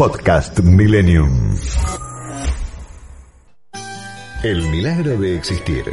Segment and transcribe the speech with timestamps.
[0.00, 1.54] Podcast Millennium.
[4.42, 5.84] El milagro de existir.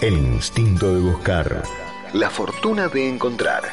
[0.00, 1.62] El instinto de buscar.
[2.14, 3.64] La fortuna de encontrar.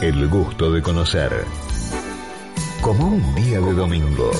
[0.00, 1.44] El gusto de conocer.
[2.80, 4.30] Como un día de domingo.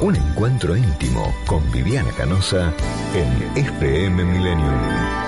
[0.00, 2.72] Un encuentro íntimo con Viviana Canosa
[3.16, 5.24] en FM Millennium.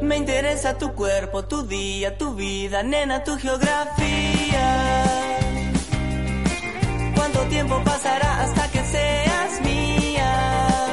[0.00, 5.09] Me interesa tu cuerpo, tu día, tu vida, nena, tu geografía.
[7.50, 10.86] ¿Cuánto tiempo pasará hasta que seas mía?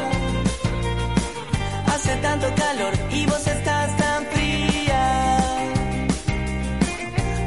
[1.85, 5.37] Hace tanto calor y vos estás tan fría.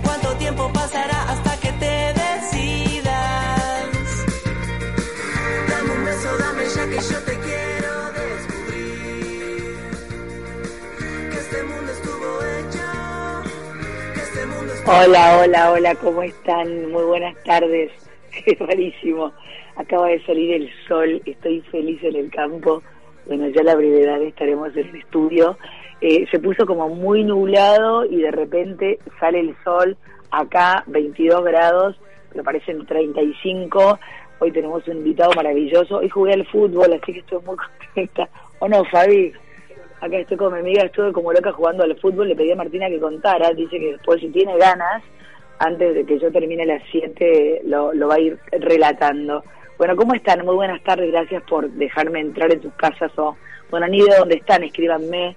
[0.04, 3.88] ¿Cuánto tiempo pasará hasta que te decidas?
[5.70, 9.74] Dame un beso, dame ya que yo te quiero descubrir.
[11.32, 12.86] Que este mundo estuvo hecho.
[14.14, 16.92] Que este mundo estuvo Hola, hola, hola, ¿cómo están?
[16.92, 18.09] Muy buenas tardes.
[18.44, 19.32] Qué rarísimo.
[19.76, 22.82] Acaba de salir el sol, estoy feliz en el campo.
[23.26, 25.56] Bueno, ya la brevedad estaremos en el estudio.
[26.00, 29.96] Eh, se puso como muy nublado y de repente sale el sol.
[30.30, 31.96] Acá 22 grados,
[32.30, 33.98] pero parecen 35.
[34.38, 35.98] Hoy tenemos un invitado maravilloso.
[35.98, 38.28] Hoy jugué al fútbol, así que estoy muy contenta.
[38.58, 39.32] ¿O no, Fabi?
[40.00, 42.28] Acá estoy con mi amiga, estuve como loca jugando al fútbol.
[42.28, 43.50] Le pedí a Martina que contara.
[43.52, 45.02] Dice que después, si tiene ganas,
[45.60, 49.44] antes de que yo termine las 7, lo, lo va a ir relatando.
[49.76, 50.44] Bueno, ¿cómo están?
[50.44, 53.36] Muy buenas tardes, gracias por dejarme entrar en sus casas o,
[53.70, 55.36] bueno, ni de dónde están, escríbanme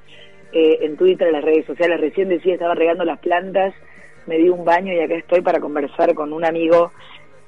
[0.54, 2.00] eh, en Twitter, en las redes sociales.
[2.00, 3.74] Recién decía, estaba regando las plantas,
[4.26, 6.94] me di un baño y acá estoy para conversar con un amigo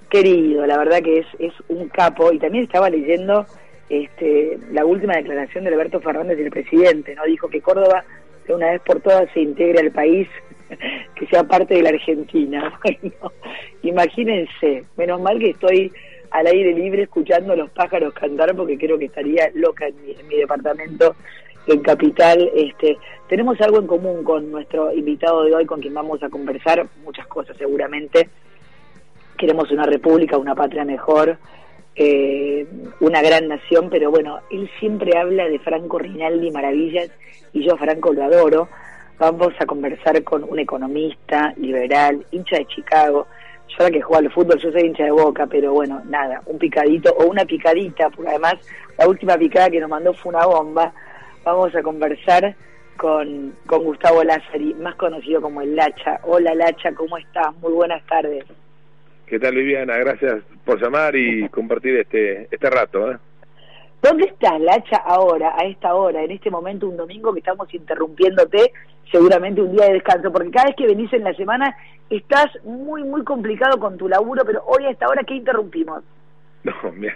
[0.10, 3.46] querido, la verdad que es, es un capo y también estaba leyendo
[3.90, 7.24] este, la última declaración de Alberto Fernández, el presidente, ¿no?
[7.24, 8.04] Dijo que Córdoba
[8.46, 10.28] de una vez por todas se integre al país,
[11.16, 12.80] que sea parte de la Argentina.
[12.84, 13.32] Bueno,
[13.84, 15.92] imagínense, menos mal que estoy
[16.32, 20.12] al aire libre escuchando a los pájaros cantar porque creo que estaría loca en mi,
[20.12, 21.16] en mi departamento
[21.68, 22.50] en Capital.
[22.56, 22.98] Este,
[23.28, 27.28] tenemos algo en común con nuestro invitado de hoy, con quien vamos a conversar, muchas
[27.28, 28.30] cosas seguramente.
[29.38, 31.38] Queremos una república, una patria mejor,
[31.96, 32.66] eh,
[33.00, 37.10] una gran nación, pero bueno, él siempre habla de Franco Rinaldi maravillas
[37.54, 38.70] y yo Franco lo adoro.
[39.18, 43.28] Vamos a conversar con un economista liberal, hincha de Chicago.
[43.70, 46.60] Yo ahora que juego al fútbol, yo soy hincha de boca, pero bueno, nada, un
[46.60, 48.56] picadito o una picadita, porque además
[48.98, 50.94] la última picada que nos mandó fue una bomba.
[51.46, 52.56] Vamos a conversar
[52.98, 56.20] con, con Gustavo Lázari, más conocido como el Lacha.
[56.24, 57.56] Hola Lacha, ¿cómo estás?
[57.62, 58.44] Muy buenas tardes.
[59.26, 59.98] ¿Qué tal Viviana?
[59.98, 63.12] Gracias por llamar y compartir este este rato.
[63.12, 63.18] ¿eh?
[64.08, 68.72] ¿Dónde estás, Lacha, ahora, a esta hora, en este momento, un domingo que estamos interrumpiéndote,
[69.12, 70.32] seguramente un día de descanso?
[70.32, 71.76] Porque cada vez que venís en la semana
[72.12, 76.04] estás muy, muy complicado con tu laburo, pero hoy a esta hora, ¿qué interrumpimos?
[76.64, 77.16] No, mira,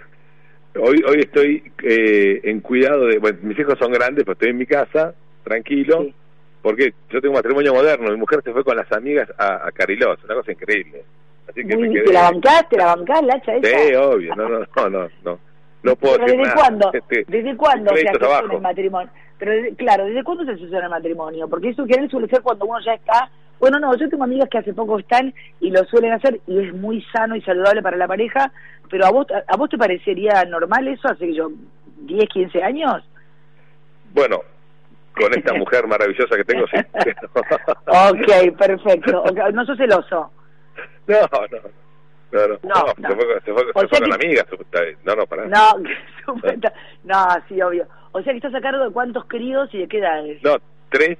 [0.81, 3.19] hoy hoy estoy eh, en cuidado de...
[3.19, 5.13] Bueno, mis hijos son grandes, pero estoy en mi casa,
[5.43, 6.15] tranquilo, Sí.
[6.63, 8.09] porque yo tengo un matrimonio moderno.
[8.09, 11.03] Mi mujer se fue con las amigas a, a Carilós, una cosa increíble.
[11.47, 12.05] Así que Muy- me quedé...
[12.05, 12.67] ¿Te la bancás?
[12.67, 13.55] ¿Te la bancás, Lacha?
[13.57, 13.77] esa?
[13.79, 15.48] Sí, obvio, no, no, no, no, no.
[15.83, 16.61] No puedo ¿Pero decir desde nada.
[16.61, 16.91] cuándo?
[16.93, 19.09] Este, ¿Desde cuándo se asesora el matrimonio?
[19.37, 21.47] Pero desde- claro, ¿desde cuándo se asesora el matrimonio?
[21.47, 23.29] Porque eso que suele ser cuando uno ya está...
[23.59, 26.73] Bueno, no, yo tengo amigas que hace poco están y lo suelen hacer y es
[26.73, 28.51] muy sano y saludable para la pareja,
[28.89, 31.49] pero ¿a vos, a, vos te parecería normal eso hace yo
[32.03, 33.03] 10, 15 años?
[34.13, 34.39] Bueno,
[35.13, 36.77] con esta mujer maravillosa que tengo, sí.
[37.87, 39.23] Ok, perfecto.
[39.53, 40.31] No sos celoso.
[41.07, 41.15] No,
[41.51, 41.57] no,
[42.31, 43.09] no, no, No, no, no.
[43.09, 44.45] se fue, con- se fue, se fue con que- amigas,
[45.03, 45.75] no, no, para No,
[46.25, 46.73] supuesta-
[47.03, 47.15] no,
[47.47, 47.87] sí, obvio.
[48.11, 50.41] O sea que estás a cargo de cuántos queridos y de qué edades.
[50.43, 50.57] No,
[50.89, 51.17] tres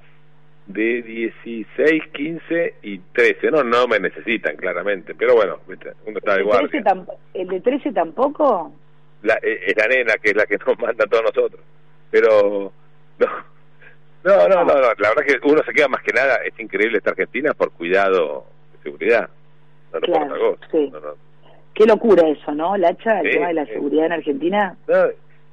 [0.66, 3.50] de 16, 15 y 13.
[3.50, 5.14] No, no me necesitan, claramente.
[5.14, 7.06] Pero bueno, uno está de ¿El, de 13 guardia.
[7.34, 8.72] ¿El de 13 tampoco?
[9.22, 11.60] La, eh, es la nena que es la que nos manda a todos nosotros.
[12.10, 12.72] Pero,
[13.18, 13.26] no.
[14.22, 16.98] No, no, no, no, la verdad que uno se queda más que nada, es increíble
[16.98, 18.44] esta Argentina por cuidado
[18.76, 19.30] de seguridad.
[19.92, 20.68] No, no por Claro, otra cosa.
[20.72, 20.90] sí.
[20.92, 21.14] No, no.
[21.74, 23.20] Qué locura eso, ¿no, Lacha?
[23.20, 24.76] El tema de la seguridad en Argentina.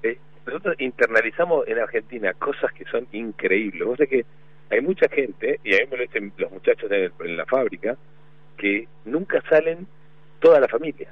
[0.03, 3.85] Eh, nosotros internalizamos en Argentina cosas que son increíbles.
[3.85, 4.25] Vos sabés que
[4.69, 7.45] hay mucha gente, y a mí me lo dicen los muchachos en, el- en la
[7.45, 7.95] fábrica,
[8.57, 9.85] que nunca salen
[10.39, 11.09] toda la familia.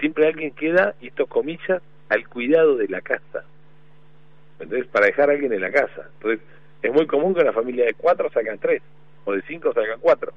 [0.00, 3.44] Siempre alguien queda, y esto comillas, al cuidado de la casa.
[4.58, 6.08] Entonces, para dejar a alguien en la casa.
[6.14, 6.40] Entonces,
[6.82, 8.82] es muy común que una familia de cuatro sacan tres,
[9.24, 10.32] o de cinco sacan cuatro.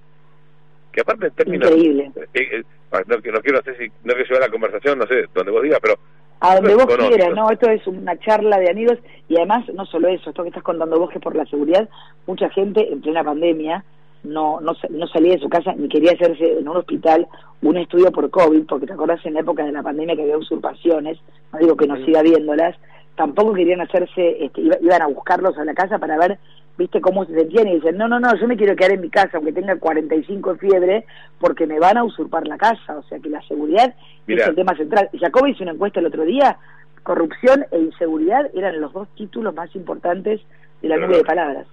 [0.94, 1.70] Que aparte en términos...
[1.72, 2.12] Increíble.
[2.34, 2.64] eh, eh,
[3.08, 5.80] no, que- no quiero si no quiero llevar la conversación, no sé, donde vos digas,
[5.82, 5.96] pero
[6.40, 7.50] A donde vos quieras, ¿no?
[7.50, 11.00] Esto es una charla de amigos y además no solo eso, esto que estás contando
[11.00, 11.90] vos que por la seguridad,
[12.28, 13.84] mucha gente en plena pandemia
[14.24, 17.28] no, no, sa- no salía de su casa ni quería hacerse en un hospital
[17.62, 20.38] un estudio por COVID, porque te acordás en la época de la pandemia que había
[20.38, 21.18] usurpaciones,
[21.52, 22.76] no digo que no siga viéndolas,
[23.16, 26.38] tampoco querían hacerse, este, iba- iban a buscarlos a la casa para ver,
[26.78, 29.10] viste, cómo se sentían y dicen, no, no, no, yo me quiero quedar en mi
[29.10, 31.06] casa, aunque tenga 45 de fiebre,
[31.40, 33.94] porque me van a usurpar la casa, o sea que la seguridad
[34.28, 34.44] Mirá.
[34.44, 35.10] es el tema central.
[35.20, 36.58] Jacob hizo una encuesta el otro día,
[37.04, 40.42] corrupción e inseguridad eran los dos títulos más importantes
[40.82, 41.28] de la Pero nube de no.
[41.28, 41.68] palabras.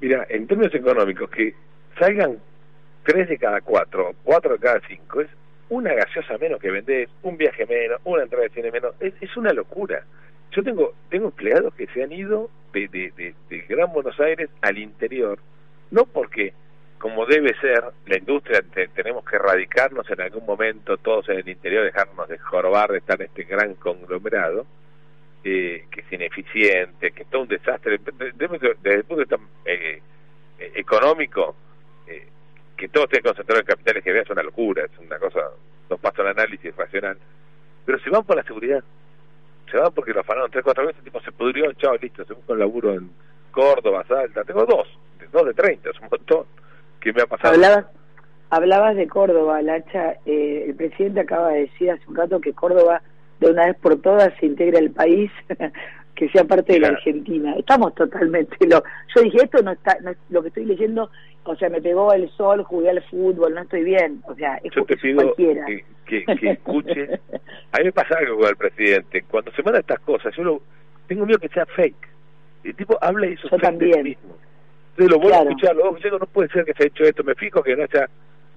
[0.00, 1.54] Mira, en términos económicos, que
[1.98, 2.38] salgan
[3.04, 5.28] tres de cada cuatro, cuatro de cada cinco, es
[5.70, 9.36] una gaseosa menos que vendés, un viaje menos, una entrada de cine menos, es, es
[9.36, 10.04] una locura.
[10.54, 14.78] Yo tengo tengo empleados que se han ido de, de, de, Gran Buenos Aires al
[14.78, 15.38] interior,
[15.90, 16.52] no porque,
[16.98, 21.48] como debe ser, la industria te- tenemos que erradicarnos en algún momento todos en el
[21.48, 24.66] interior, dejarnos de jorobar de estar en este gran conglomerado,
[25.44, 27.98] eh, que es ineficiente, que es todo un desastre.
[27.98, 30.00] De- de- de- Desde el punto de vista eh,
[30.58, 31.54] eh, económico,
[32.06, 32.26] eh,
[32.76, 35.40] que todo esté concentrado en capitales que es una locura, es una cosa,
[35.90, 37.18] no pasa un análisis racional.
[37.84, 38.82] Pero se van por la seguridad,
[39.70, 42.52] se van porque lo afanaron tres, cuatro veces, tipo se pudrió, chao, listo, se busca
[42.52, 43.10] un laburo en
[43.50, 44.86] Córdoba, Salta, tengo dos,
[45.32, 46.44] dos de 30, es un montón,
[47.00, 47.54] que me ha pasado.
[47.54, 47.86] Hablabas,
[48.50, 50.14] hablabas de Córdoba, Lacha.
[50.26, 53.02] Eh, el presidente acaba de decir hace un rato que Córdoba,
[53.40, 55.30] de una vez por todas, se integra al país,
[56.14, 56.88] que sea parte de la.
[56.88, 57.54] Argentina.
[57.56, 58.56] Estamos totalmente.
[58.66, 58.82] Lo,
[59.14, 61.10] yo dije, esto no está, no es- lo que estoy leyendo,
[61.44, 64.22] o sea, me pegó el sol, jugué al fútbol, no estoy bien.
[64.26, 65.64] O sea, es, Yo te pido cualquiera.
[65.66, 67.20] que, que, que escuches.
[67.72, 69.22] A mí me pasa algo con el presidente.
[69.30, 70.62] Cuando se mandan estas cosas, yo lo,
[71.06, 72.08] tengo miedo que sea fake.
[72.64, 74.36] El tipo habla y fake de mismo.
[74.96, 75.48] Entonces lo Claro.
[75.48, 75.76] a escuchar.
[76.02, 77.24] Digo, no puede ser que se haya hecho esto.
[77.24, 78.08] Me fijo que no haya.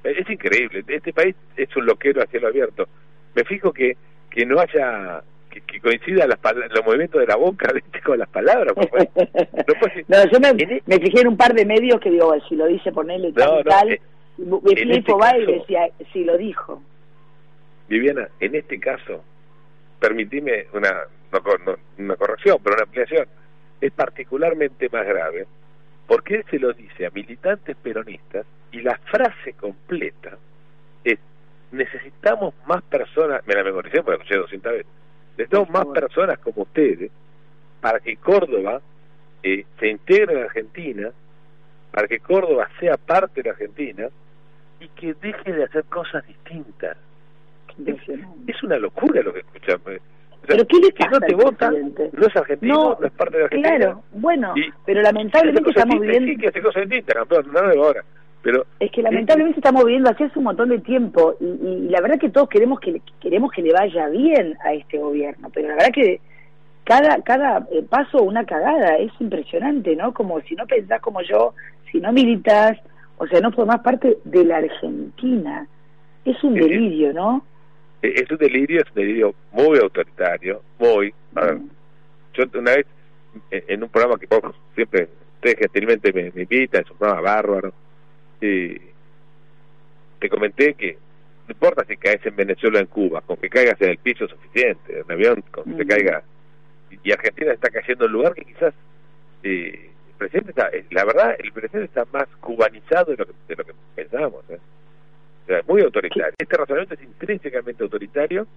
[0.03, 0.83] Es increíble.
[0.87, 2.87] Este país es un loquero a cielo abierto.
[3.35, 3.97] Me fijo que,
[4.29, 5.23] que no haya.
[5.61, 6.39] Que, que coincida las
[6.71, 8.01] los movimientos de la boca ¿viste?
[8.01, 8.73] con las palabras.
[8.75, 9.09] porque
[10.07, 12.33] no No, yo me, En e- me fijé en un par de medios que digo,
[12.47, 14.01] si lo dice ponele tal No, y tal, eh,
[14.37, 16.81] me este y decía, si lo dijo.
[17.87, 19.23] Viviana, en este caso,
[19.99, 20.93] permitime una,
[21.31, 23.25] no, co- no- una corrección, pero una ampliación,
[23.81, 25.45] es particularmente más grave
[26.07, 30.37] porque él se lo dice a militantes peronistas y la frase completa
[31.03, 31.19] es
[31.71, 34.87] necesitamos más personas, me la memoricé porque la escuché 200 veces,
[35.37, 37.11] necesitamos Por más personas como ustedes
[37.81, 38.81] para que Córdoba
[39.43, 41.11] eh, se integre en Argentina,
[41.91, 44.07] para que Córdoba sea parte de la Argentina
[44.79, 46.97] y que deje de hacer cosas distintas
[48.47, 49.81] es una locura lo que escuchamos.
[49.85, 49.99] O sea,
[50.47, 52.09] ¿Pero qué le pasa no te presidente?
[52.13, 53.75] no es argentino, no, es parte de Argentina.
[53.77, 57.77] Claro, bueno, Y- pero lamentablemente estamos viviendo, Sí, que hace cosas distintas, campeón, no de
[57.77, 58.03] ahora.
[58.47, 61.99] Pero es que lamentablemente estamos viviendo así hace un montón de tiempo y, y la
[61.99, 65.67] verdad que todos queremos que le, queremos que le vaya bien a este gobierno, pero
[65.67, 66.21] la verdad que
[66.85, 70.13] cada cada eh, paso una cagada, es impresionante, ¿no?
[70.13, 71.55] Como si no pensás como yo,
[71.91, 72.77] si no militas,
[73.17, 75.67] o sea, no formás parte de la Argentina.
[76.23, 77.43] Es un delirio, ¿no?
[78.01, 81.13] eh, es un delirio, es un delirio muy autoritario, muy...
[81.35, 81.69] A ver, Mm.
[82.33, 82.85] yo una vez,
[83.51, 84.27] eh, en un programa que
[84.73, 87.73] siempre, ustedes gentilmente me, me invitan, es un programa bárbaro,
[88.41, 88.77] y
[90.19, 90.93] te comenté que
[91.47, 94.25] no importa si caes en Venezuela o en Cuba, con que caigas en el piso
[94.25, 95.87] es suficiente, en un avión, con que te Mm.
[95.87, 96.23] caiga.
[97.03, 98.73] Y, Argentina está cayendo en un lugar que quizás
[99.43, 103.33] eh, el presidente está, eh, la verdad, el presidente está más cubanizado de lo que,
[103.47, 104.43] de lo que pensábamos.
[104.49, 104.57] ¿eh?
[105.43, 106.33] O sea, es muy autoritario.
[106.37, 108.47] Este razonamiento es intrínsecamente autoritario,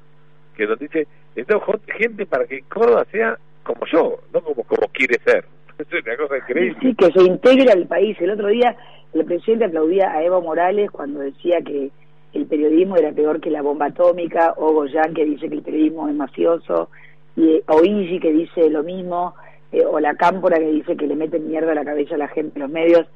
[0.57, 1.07] que nos dice,
[1.37, 5.45] necesitamos gente para que Córdoba sea como yo, no como, como quiere ser.
[5.79, 6.77] Es una cosa increíble.
[6.83, 8.17] Sí, que se integre al país.
[8.21, 8.77] El otro día
[9.13, 11.91] el presidente aplaudía a Evo Morales cuando decía que
[12.33, 16.09] el periodismo era peor que la bomba atómica, o Goyan que dice que el periodismo
[16.09, 16.89] es mafioso,
[17.37, 19.35] y eh, o Igi que dice lo mismo,
[19.73, 22.29] eh, o la Cámpora que dice que le meten mierda a la cabeza a la
[22.29, 23.07] gente en los medios.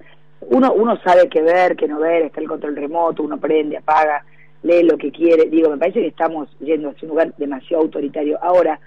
[0.40, 4.24] Uno, uno sabe qué ver, qué no ver, está el control remoto, uno prende, apaga,
[4.62, 5.48] lee lo que quiere.
[5.48, 8.38] Digo, me parece que estamos yendo hacia un lugar demasiado autoritario.
[8.42, 8.78] Ahora,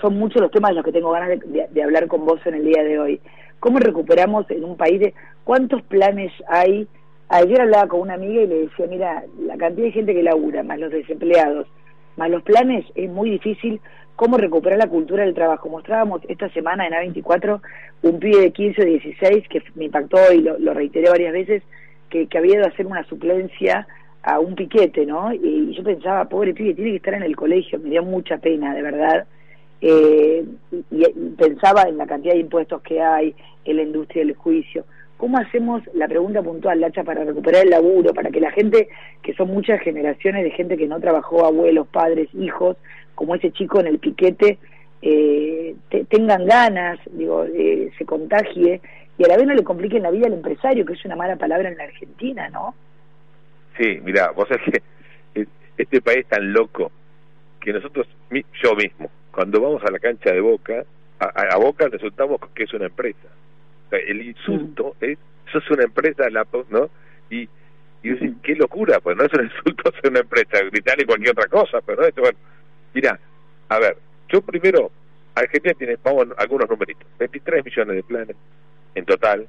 [0.00, 2.40] son muchos los temas de los que tengo ganas de, de- de hablar con vos
[2.46, 3.20] en el día de hoy.
[3.60, 5.14] ¿Cómo recuperamos en un país de
[5.44, 6.88] cuántos planes hay?
[7.28, 10.62] Ayer hablaba con una amiga y le decía, mira, la cantidad de gente que labura,
[10.62, 11.66] más los desempleados,
[12.16, 13.80] más los planes, es muy difícil
[14.16, 15.68] cómo recuperar la cultura del trabajo.
[15.68, 17.60] Mostrábamos esta semana en A24
[18.02, 21.62] un pibe de 15 o 16 que me impactó y lo, reiteré varias veces,
[22.10, 23.86] que, había ido a hacer una suplencia
[24.22, 25.32] a un piquete, ¿no?
[25.32, 28.74] Y, yo pensaba, pobre pibe, tiene que estar en el colegio, me dio mucha pena,
[28.74, 29.26] de verdad.
[29.80, 30.44] Eh,
[30.90, 33.34] y, y pensaba en la cantidad de impuestos que hay,
[33.64, 34.84] en la industria del juicio.
[35.16, 38.88] ¿Cómo hacemos la pregunta puntual, Lacha, para recuperar el laburo, para que la gente,
[39.22, 42.76] que son muchas generaciones de gente que no trabajó, abuelos, padres, hijos,
[43.14, 44.58] como ese chico en el piquete,
[45.02, 48.80] eh, te- tengan ganas, digo, eh, se contagie
[49.16, 51.36] y a la vez no le compliquen la vida al empresario, que es una mala
[51.36, 52.74] palabra en la Argentina, ¿no?
[53.78, 54.64] Sí, mira, vos sabés
[55.32, 55.46] que
[55.78, 56.90] este país tan loco
[57.60, 58.06] que nosotros,
[58.62, 60.84] yo mismo, cuando vamos a la cancha de Boca,
[61.18, 63.28] a Boca resultamos que es una empresa.
[63.90, 65.18] El insulto es,
[65.52, 66.90] sos una empresa, la, ¿no?
[67.30, 67.48] Y,
[68.02, 71.30] y decís, qué locura, pues no es un insulto ser una empresa, gritar y cualquier
[71.30, 72.38] otra cosa, pero no, esto, bueno,
[72.92, 73.18] mira,
[73.68, 73.96] a ver,
[74.28, 74.90] yo primero,
[75.34, 78.36] Argentina tiene, vamos algunos numeritos, 23 millones de planes
[78.94, 79.46] en total,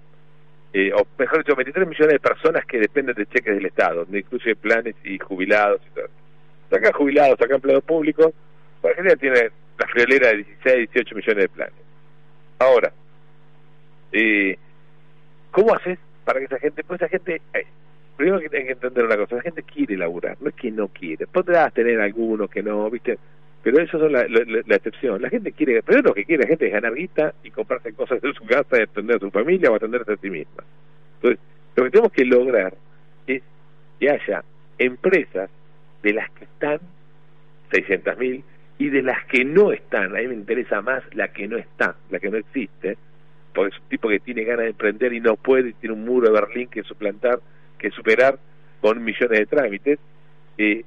[0.73, 4.19] eh, o mejor dicho, 23 millones de personas que dependen de cheques del Estado, donde
[4.19, 6.09] incluye planes y jubilados y todo.
[6.71, 8.33] Acá jubilados, acá empleados públicos,
[8.83, 11.75] Argentina tiene la friolera de 16, 18 millones de planes.
[12.59, 12.91] Ahora,
[14.15, 14.57] eh,
[15.51, 17.65] ¿cómo haces para que esa gente, pues esa gente, eh,
[18.15, 20.87] primero que hay que entender una cosa, la gente quiere laburar, no es que no
[20.87, 23.17] quiere, podrás tener algunos que no, viste,
[23.61, 25.21] pero eso son la, excepción.
[25.21, 28.23] La gente quiere, pero lo que quiere la gente es ganar guita y comprarse cosas
[28.23, 30.63] en su casa, y atender a su familia o atenderse a sí misma.
[31.15, 31.39] Entonces,
[31.75, 32.75] lo que tenemos que lograr
[33.25, 33.41] es
[33.99, 34.43] que haya
[34.77, 35.49] empresas
[36.03, 36.79] de las que están
[37.71, 38.43] 600.000
[38.77, 40.15] y de las que no están.
[40.15, 42.97] A mí me interesa más la que no está, la que no existe,
[43.55, 46.05] porque es un tipo que tiene ganas de emprender y no puede, y tiene un
[46.05, 47.39] muro de Berlín que suplantar,
[47.79, 48.37] que superar
[48.81, 49.97] con millones de trámites.
[50.57, 50.83] Eh,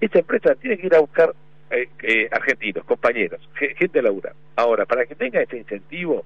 [0.00, 1.34] esta empresa tiene que ir a buscar
[1.70, 4.34] eh, eh, argentinos, compañeros, ge- gente a laburar.
[4.56, 6.24] Ahora, para que tenga este incentivo,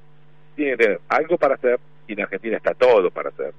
[0.57, 1.79] tiene que tener algo para hacer,
[2.09, 3.53] y en Argentina está todo para hacer,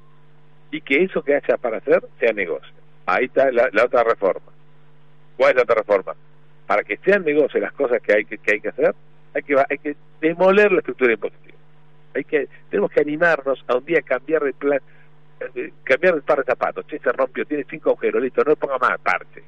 [0.72, 2.74] y que eso que haya para hacer sea negocio.
[3.05, 4.51] Ahí está la, la otra reforma.
[5.38, 6.13] ¿Cuál es la otra reforma?
[6.65, 8.93] Para que sean negocio las cosas que hay que, que hay que hacer,
[9.34, 11.56] hay que hay que demoler la estructura impositiva.
[12.17, 14.79] Hay que tenemos que animarnos a un día cambiar de plan,
[15.55, 16.86] eh, cambiar el par de zapatos.
[16.88, 19.43] Che, se rompió, tiene cinco agujeros, listo, no le ponga más parche.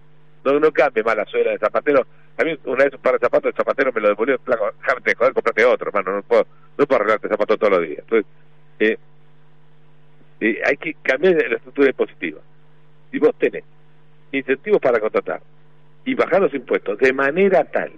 [0.46, 2.06] No, no cambie más la suela del zapatero.
[2.38, 5.02] A mí una vez un par de zapatos, el zapatero me lo devolvió, flaco, déjame
[5.04, 6.46] de joder, comprate otro, hermano, no puedo,
[6.78, 8.00] no puedo arreglarte zapatos todos los días.
[8.00, 8.26] Entonces,
[8.80, 8.98] eh,
[10.40, 12.40] eh, hay que cambiar la estructura impositiva.
[13.12, 13.64] Si vos tenés
[14.32, 15.42] incentivos para contratar
[16.06, 17.92] y bajar los impuestos de manera tal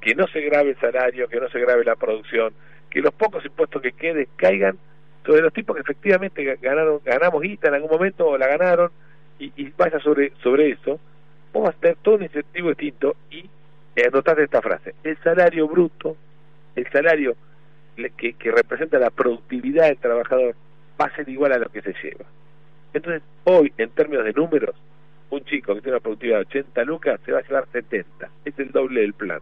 [0.00, 2.52] que no se grave el salario, que no se grave la producción,
[2.96, 4.78] que los pocos impuestos que queden caigan
[5.26, 8.90] sobre los tipos que efectivamente ga- ganaron, ganamos guita en algún momento o la ganaron
[9.38, 10.98] y, y vaya sobre, sobre eso,
[11.52, 13.40] vas a tener todo un incentivo distinto y
[13.96, 16.16] eh, anotate esta frase, el salario bruto,
[16.74, 17.36] el salario
[18.16, 20.54] que, que representa la productividad del trabajador
[20.98, 22.24] va a ser igual a lo que se lleva.
[22.94, 24.74] Entonces, hoy, en términos de números,
[25.28, 28.30] un chico que tiene una productividad de 80 lucas se va a llevar 70.
[28.46, 29.40] Es el doble del plan.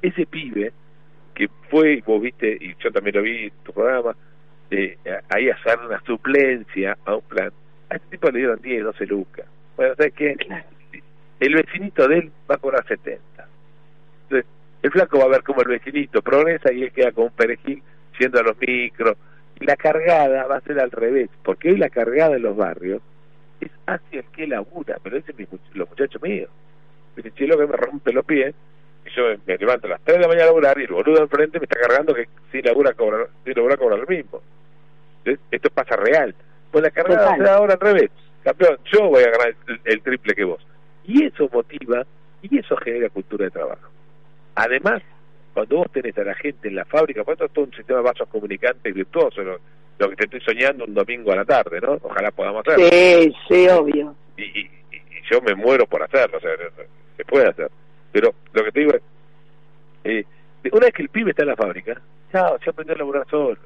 [0.00, 0.72] Ese pibe
[1.34, 4.14] que fue, vos viste, y yo también lo vi en tu programa,
[4.70, 4.96] eh,
[5.28, 7.50] ahí hacer una suplencia a un plan,
[7.90, 9.46] a ese tipo le dieron 10, 12 lucas.
[9.76, 10.36] Bueno, ¿sabes qué?
[11.40, 13.20] El vecinito de él va a cobrar 70.
[14.24, 14.48] Entonces,
[14.82, 17.82] el flaco va a ver cómo el vecinito progresa y él queda con un perejil
[18.18, 19.16] yendo a los micros.
[19.60, 23.00] Y la cargada va a ser al revés, porque hoy la cargada en los barrios
[23.60, 25.16] es hacia el que labura, pero
[25.48, 26.48] much- los muchachos míos.
[27.16, 28.54] Dice, que me rompe los pies,
[29.06, 31.20] y yo me levanto a las 3 de la mañana a laburar y el boludo
[31.22, 34.40] enfrente me está cargando que si labura cobra, si labura cobra lo mismo.
[35.24, 36.34] Entonces, esto pasa real.
[36.70, 37.36] Pues la cargada Total.
[37.38, 38.10] se da ahora al revés.
[38.42, 40.64] Campeón, yo voy a ganar el, el triple que vos.
[41.04, 42.04] Y eso motiva
[42.42, 43.88] y eso genera cultura de trabajo.
[44.54, 45.02] Además,
[45.54, 47.98] cuando vos tenés a la gente en la fábrica, pues esto es todo un sistema
[48.00, 49.58] de vasos comunicantes virtuoso, lo,
[49.98, 51.98] lo que te estoy soñando un domingo a la tarde, ¿no?
[52.02, 52.86] Ojalá podamos hacerlo.
[52.90, 54.14] Sí, sí, obvio.
[54.36, 54.60] Y, y,
[54.92, 56.50] y- y yo me muero por hacerlo, o sea,
[57.16, 57.70] se puede hacer.
[58.12, 59.02] Pero lo que te digo es,
[60.04, 60.24] eh,
[60.70, 62.00] una vez que el pibe está en la fábrica,
[62.30, 63.58] chao, ya aprendió a laburar solo.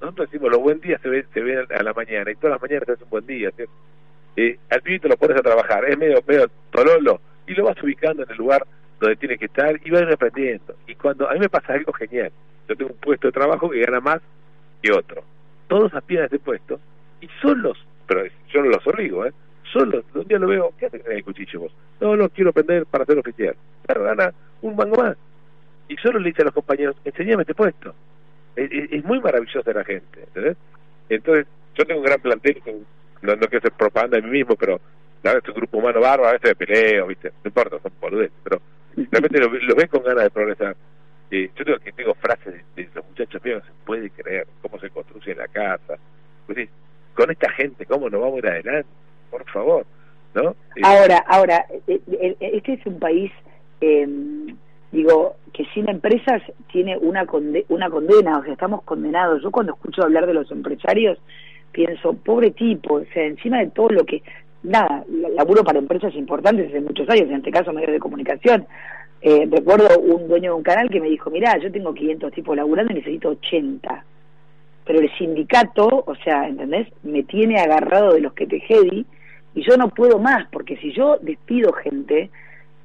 [0.00, 2.62] Nosotros decimos, los buen días se ven, se ven a la mañana, y todas las
[2.62, 3.50] mañanas es un buen día.
[3.56, 3.64] ¿sí?
[4.36, 8.22] Eh, al pibito lo pones a trabajar, es medio, medio tololo, y lo vas ubicando
[8.22, 8.66] en el lugar
[9.00, 10.74] donde tiene que estar y va a ir aprendiendo.
[10.86, 12.30] Y cuando a mí me pasa algo genial,
[12.68, 14.20] yo tengo un puesto de trabajo que gana más
[14.82, 15.22] que otro.
[15.68, 16.78] Todos aspiran a ese puesto
[17.20, 19.32] y son los, pero yo no los obligo, ¿eh?
[19.78, 21.72] Son los, un día lo veo, ¿qué con el cuchillo vos?
[22.00, 23.54] No, no, quiero aprender para ser oficial.
[23.86, 25.16] Claro, gana un mango más.
[25.88, 27.94] Y solo le dice a los compañeros, enseñame este puesto.
[28.56, 30.56] Es, es- es muy maravillosa la gente, ¿entendés?
[31.08, 32.62] Entonces, yo tengo un gran plantel,
[33.22, 34.80] no, no quiero hacer propaganda de mí mismo, pero
[35.22, 37.28] la verdad es un grupo humano bárbaro, a veces de peleo, ¿viste?
[37.44, 38.60] No importa, son boludeces, pero
[38.96, 40.76] realmente los lo ven con ganas de progresar.
[41.30, 44.46] Eh, yo tengo que tengo frases de, de los muchachos míos, no se puede creer
[44.62, 45.96] cómo se construye la casa.
[46.46, 46.68] Pues, sí,
[47.14, 48.88] con esta gente, ¿cómo nos vamos a ir adelante?
[49.56, 49.86] Favor,
[50.34, 50.50] ¿no?
[50.50, 53.32] Eh, Ahora, ahora, eh, eh, este es un país,
[53.80, 54.06] eh,
[54.92, 59.42] digo, que sin empresas tiene una, conde- una condena, o sea, estamos condenados.
[59.42, 61.18] Yo cuando escucho hablar de los empresarios,
[61.72, 64.22] pienso, pobre tipo, o sea, encima de todo lo que,
[64.62, 68.66] nada, la- laburo para empresas importantes hace muchos años, en este caso medios de comunicación.
[69.22, 72.54] Eh, recuerdo un dueño de un canal que me dijo, mirá, yo tengo 500 tipos
[72.54, 74.04] laburando y necesito 80
[74.84, 76.86] pero el sindicato, o sea, ¿entendés?
[77.02, 79.04] Me tiene agarrado de los que te jedi
[79.56, 82.30] y yo no puedo más, porque si yo despido gente,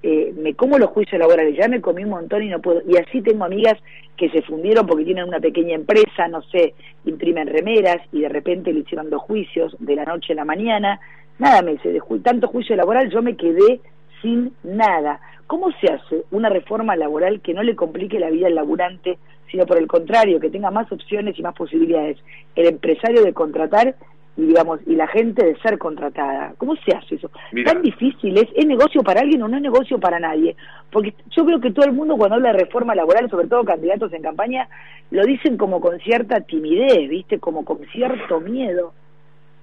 [0.01, 2.81] eh, me como los juicios laborales, ya me comí un montón y no puedo.
[2.87, 3.77] Y así tengo amigas
[4.15, 6.73] que se fundieron porque tienen una pequeña empresa, no sé,
[7.03, 11.01] imprimen remeras y de repente le hicieron dos juicios de la noche a la mañana.
[11.39, 13.81] Nada, me de ju tanto juicio laboral, yo me quedé
[14.21, 15.19] sin nada.
[15.47, 19.17] ¿Cómo se hace una reforma laboral que no le complique la vida al laburante,
[19.51, 22.17] sino por el contrario, que tenga más opciones y más posibilidades?
[22.55, 23.95] El empresario de contratar
[24.37, 26.53] y digamos y la gente de ser contratada.
[26.57, 27.29] ¿Cómo se hace eso?
[27.51, 27.73] Mira.
[27.73, 30.55] Tan difícil es, ¿es negocio para alguien o no es negocio para nadie?
[30.91, 34.11] Porque yo creo que todo el mundo cuando habla de reforma laboral, sobre todo candidatos
[34.13, 34.67] en campaña,
[35.11, 37.39] lo dicen como con cierta timidez, ¿viste?
[37.39, 38.93] Como con cierto miedo.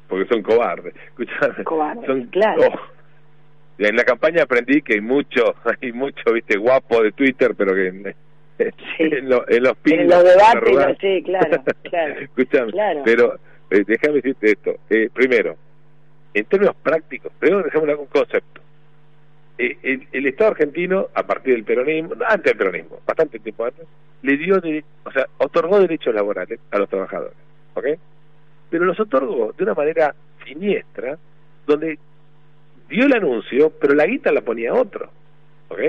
[0.08, 0.94] porque son cobardes.
[1.06, 2.62] Escuchame, Cobardes, son, claro.
[2.72, 2.78] oh.
[3.78, 7.86] En la campaña aprendí que hay mucho, hay mucho, viste, guapo de Twitter, pero que
[7.88, 8.14] en,
[8.98, 12.14] en, lo- en los pingos, En los debates, sí, claro, claro.
[12.20, 13.02] Escuchame, Claro.
[13.04, 13.34] pero
[13.70, 14.76] eh, déjame decirte esto.
[14.88, 15.56] Eh, primero,
[16.34, 18.60] en términos prácticos, primero dejemos un concepto.
[19.58, 23.86] Eh, el, Estado argentino, a partir del peronismo, antes del peronismo, bastante tiempo antes,
[24.22, 24.56] le dio,
[25.04, 27.36] o sea, otorgó derechos laborales a los trabajadores,
[27.74, 27.86] ¿ok?
[28.70, 30.14] Pero los otorgó de una manera
[30.46, 31.18] siniestra,
[31.66, 31.98] donde
[32.88, 35.10] dio el anuncio, pero la guita la ponía otro,
[35.68, 35.80] ¿ok?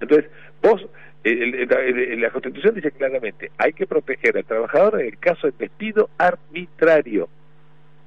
[0.00, 0.84] Entonces, vos,
[1.24, 7.28] la Constitución dice claramente, hay que proteger al trabajador en el caso de despido arbitrario.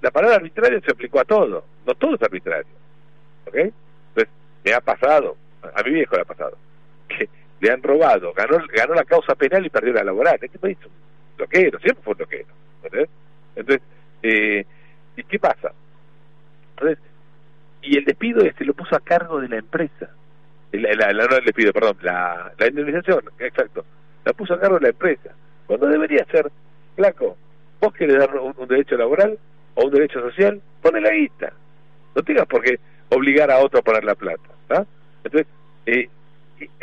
[0.01, 2.74] La palabra arbitrario se aplicó a todo, no todo es arbitrario,
[3.48, 3.55] ¿ok?
[3.55, 6.57] Entonces, me ha pasado, a mi viejo le ha pasado,
[7.07, 7.29] que
[7.62, 10.38] le han robado, ganó, ganó la causa penal y perdió la laboral.
[10.41, 10.91] Este país es un
[11.38, 12.48] loquero, siempre fue un loquero,
[12.84, 13.10] ¿entendés?
[13.55, 13.88] Entonces,
[14.24, 14.65] eh,
[15.15, 15.72] ¿y qué pasa?
[16.72, 17.00] Entonces,
[17.81, 20.10] y el despido este lo puso a cargo de la empresa.
[20.82, 21.27] La, no
[21.74, 23.86] perdón, la, indemnización, exacto.
[24.24, 25.29] La puso a cargo de la empresa.
[25.67, 26.51] Cuando debería ser,
[26.96, 27.38] flaco,
[27.82, 29.38] vos querés dar un, un derecho laboral
[29.75, 31.53] o un derecho social, pone la guita.
[32.15, 32.79] No tengas por qué
[33.10, 34.50] obligar a otro a poner la plata.
[34.67, 34.86] ¿tá?
[35.24, 35.48] Entonces,
[35.86, 36.08] eh,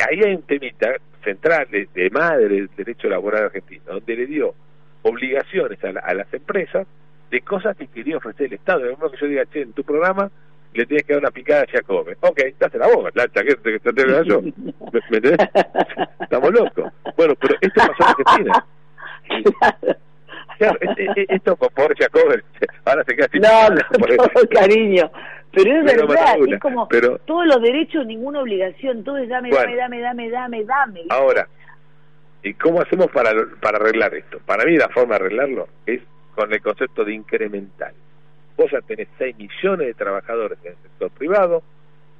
[0.07, 4.53] ahí hay un temita central de, de madre del derecho laboral argentino, donde le dio
[5.01, 6.87] obligaciones a, la- a las empresas
[7.31, 8.81] de cosas que quería ofrecer el Estado.
[8.97, 10.29] Modo que yo diga, che, en tu programa
[10.73, 12.15] le tienes que dar una picada a Giacome.
[12.21, 14.41] Ok, date la boca, la que te, te, te, yo.
[14.41, 14.51] ¿Me,
[15.09, 15.37] me entendés?
[16.21, 16.91] Estamos locos.
[17.15, 18.65] Bueno, pero esto pasó en Argentina.
[19.59, 19.97] Claro.
[20.57, 22.35] Claro, este- este- esto pobre Giacome,
[22.85, 23.49] ahora se queda sin No,
[23.99, 25.11] por todo cariño.
[25.51, 29.49] Pero es Pero verdad, es como pero- todos los derechos, ninguna obligación, todo es dame,
[29.49, 29.75] Bueno.
[29.77, 31.01] dame, dame, dame, dame, dame.
[31.09, 31.47] Ahora,
[32.43, 33.31] ¿y cómo hacemos para,
[33.61, 34.39] para arreglar esto?
[34.45, 36.01] Para mí la forma de arreglarlo es
[36.35, 37.93] con el concepto de incremental.
[38.55, 41.63] Vos ya tenés 6 millones de trabajadores en el sector privado,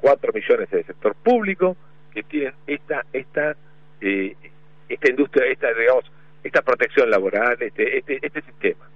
[0.02, 1.78] 4 millones en el sector público,
[2.14, 3.56] que tienen esta esta
[4.02, 4.36] eh,
[4.90, 6.06] esta industria, esta digamos,
[6.44, 8.90] esta protección laboral, este este este sistema.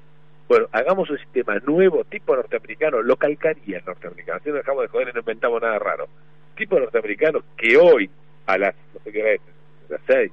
[0.47, 4.87] Bueno, hagamos un sistema nuevo, tipo norteamericano, lo calcaría el norteamericano, así no dejamos de
[4.87, 6.07] joder y no inventamos nada raro.
[6.55, 8.09] Tipo norteamericano que hoy,
[8.45, 9.41] a las, no sé qué hora es,
[9.89, 10.31] a las 6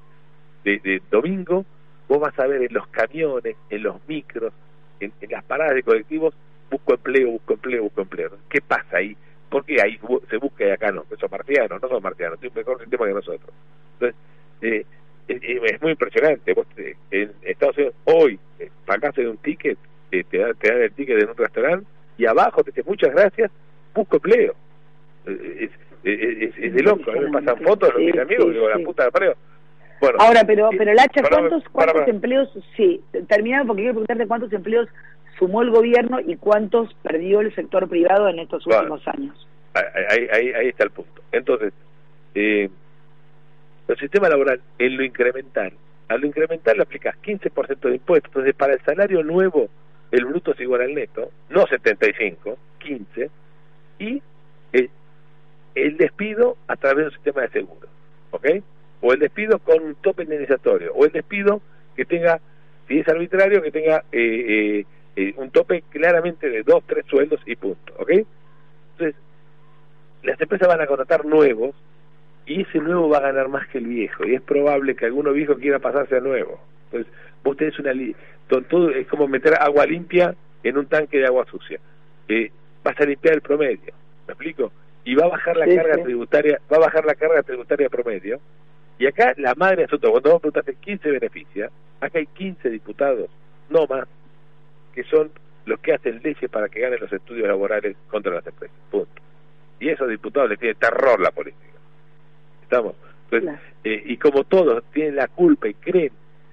[0.62, 1.64] de, de domingo,
[2.08, 4.52] vos vas a ver en los camiones, en los micros,
[5.00, 6.34] en las paradas de colectivos,
[6.74, 8.30] busco empleo, busco empleo, busco empleo.
[8.48, 9.16] ¿Qué pasa ahí?
[9.48, 11.04] ¿Por qué ahí se busca y acá no?
[11.08, 13.50] Que son marcianos, no son marcianos, tienen un mejor sistema que nosotros.
[13.94, 14.16] Entonces,
[14.62, 14.84] eh,
[15.28, 16.52] es, muy impresionante.
[16.52, 19.78] Vos eh, en Estados Unidos, hoy, eh, pagás en un ticket,
[20.10, 21.86] eh, te, dan, te dan el ticket en un restaurante
[22.18, 23.50] y abajo te dice muchas gracias,
[23.94, 24.54] busco empleo.
[25.26, 25.70] Eh, Es,
[26.12, 27.10] es, es- es de loco.
[27.10, 29.34] A mí me pasan fotos de mis amigos digo, la puta de empleo.
[30.00, 34.52] Bueno, Ahora, pero, eh, pero Lacha, ¿cuántos, cuántos empleos, sí, terminado porque quiero preguntarte cuántos
[34.52, 34.88] empleos
[35.38, 39.46] sumó el gobierno y cuántos perdió el sector privado en estos últimos años?
[39.74, 41.22] Ahí, ahí, ahí- está el punto.
[41.32, 41.72] Entonces,
[42.34, 42.68] eh,
[43.88, 45.72] el sistema laboral, en lo incremental,
[46.08, 48.30] a lo incremental le aplicas 15% de impuestos.
[48.30, 49.68] Entonces, para el salario nuevo,
[50.10, 53.30] el bruto es igual al neto, no 75, 15,
[53.98, 54.22] y
[54.72, 54.90] el,
[55.74, 57.88] el despido a través de un sistema de seguro,
[58.30, 58.46] ¿ok?
[59.00, 61.60] O el despido con un tope indemnizatorio, o el despido
[61.96, 62.40] que tenga,
[62.88, 64.84] si es arbitrario, que tenga eh, eh,
[65.16, 68.10] eh, un tope claramente de dos, tres sueldos y punto, ¿ok?
[68.92, 69.14] Entonces,
[70.22, 71.74] las empresas van a contratar nuevos
[72.46, 75.32] y ese nuevo va a ganar más que el viejo y es probable que alguno
[75.32, 76.60] viejo quiera pasarse a nuevo.
[76.90, 77.92] Entonces, vos tenés una...
[77.92, 78.14] li-
[78.48, 81.78] todo, es como meter agua limpia en un tanque de agua sucia.
[82.28, 82.50] Eh,
[82.82, 83.92] vas a limpiar el promedio,
[84.26, 84.72] ¿me explico?
[85.04, 86.02] Y va a bajar la Sí, carga sí.
[86.02, 88.38] tributaria, va a bajar la carga tributaria promedio.
[88.98, 92.70] Y acá la madre de asunto, cuando vos preguntaste quién se beneficia, acá hay 15
[92.70, 93.28] diputados,
[93.68, 94.06] no más,
[94.94, 95.30] que son
[95.66, 98.76] los que hacen leyes para que ganen los estudios laborales contra las empresas.
[98.90, 99.22] Punto.
[99.80, 101.62] Y esos diputados les tiene terror la política.
[102.62, 102.94] ¿Estamos?
[103.30, 103.58] Entonces, Claro.
[103.84, 106.12] eh, y como todos tienen la culpa y creen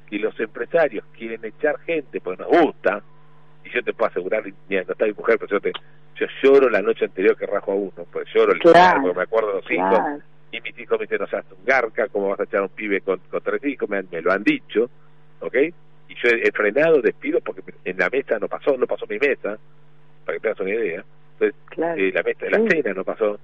[0.10, 3.02] que los empresarios quieren echar gente porque nos gusta,
[3.64, 5.72] y yo te puedo asegurar, mira, no está mi mujer, pero yo te
[6.16, 9.24] yo lloro la noche anterior que rajo a uno, pues lloro el Claro, porque me
[9.24, 9.96] acuerdo de los claro.
[10.10, 12.64] hijos, y mis hijos me dicen, no seas un garca, ¿cómo vas a echar a
[12.64, 13.90] un pibe con, con tres hijos?
[13.90, 14.90] Me lo han dicho,
[15.40, 15.56] ¿ok?
[16.12, 19.18] Y yo he, he frenado, despido, porque en la mesa no pasó, no pasó mi
[19.18, 19.58] mesa,
[20.26, 21.06] para que tengas una idea.
[21.40, 22.02] Entonces, Claro.
[22.02, 22.68] eh, la mesa de la Sí.
[22.70, 23.40] cena no pasó.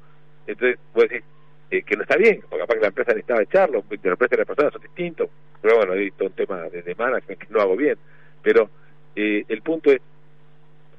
[0.45, 1.23] Entonces, vos decís
[1.71, 4.36] eh, que no está bien, porque capaz que la empresa necesitaba echarlo, porque la empresa
[4.36, 5.30] y la persona son distintos,
[5.62, 7.97] pero bueno, hay todo un tema de, de management que no hago bien.
[8.41, 8.69] Pero
[9.15, 9.99] eh, el punto es,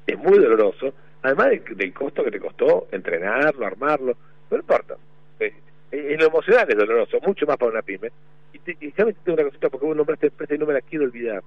[0.07, 4.15] es muy doloroso, además del, del costo que te costó entrenarlo, armarlo,
[4.51, 4.95] no importa.
[5.39, 5.53] Eh,
[5.91, 8.09] eh, en lo emocional es doloroso, mucho más para una pyme.
[8.53, 10.81] Y, te, y sabes, tengo una cosita, porque vos nombraste empresa y no me la
[10.81, 11.43] quiero olvidar.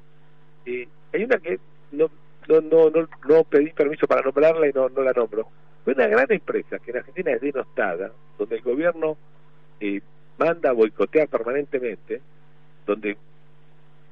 [0.67, 1.59] Eh, hay una que
[1.93, 2.11] no,
[2.49, 5.49] no, no, no, no pedí permiso para nombrarla y no, no la nombro.
[5.85, 9.17] Fue una gran empresa que en Argentina es denostada, donde el gobierno
[9.81, 10.01] eh,
[10.39, 12.21] manda a boicotear permanentemente,
[12.87, 13.17] donde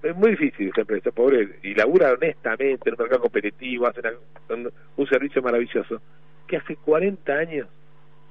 [0.03, 4.70] es muy difícil esa empresa, pobre, y labura honestamente en un mercado competitivo, hace una-
[4.96, 6.00] un, servicio maravilloso,
[6.46, 7.68] que hace 40 años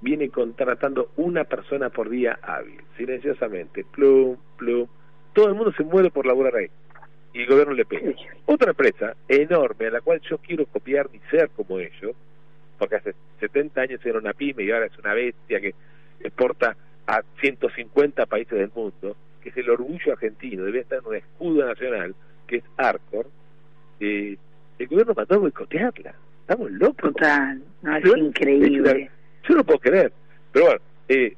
[0.01, 4.87] viene contratando una persona por día hábil, silenciosamente, plum, plum,
[5.33, 6.67] todo el mundo se muere por laburar ahí,
[7.33, 8.13] y el gobierno le pega.
[8.45, 12.15] Otra empresa enorme a la cual yo quiero copiar ni ser como ellos,
[12.77, 15.75] porque hace 70 años era una pyme y ahora es una bestia que
[16.21, 16.75] exporta
[17.07, 21.65] a 150 países del mundo, que es el orgullo argentino, debe estar en un escudo
[21.65, 22.15] nacional,
[22.47, 23.27] que es Arcor,
[23.99, 24.37] eh,
[24.77, 26.13] el gobierno mandó a boicotearla.
[26.41, 27.13] Estamos locos.
[27.13, 29.11] Total, no, es increíble.
[29.49, 30.13] Yo no puedo creer.
[30.53, 31.35] Pero bueno, eh,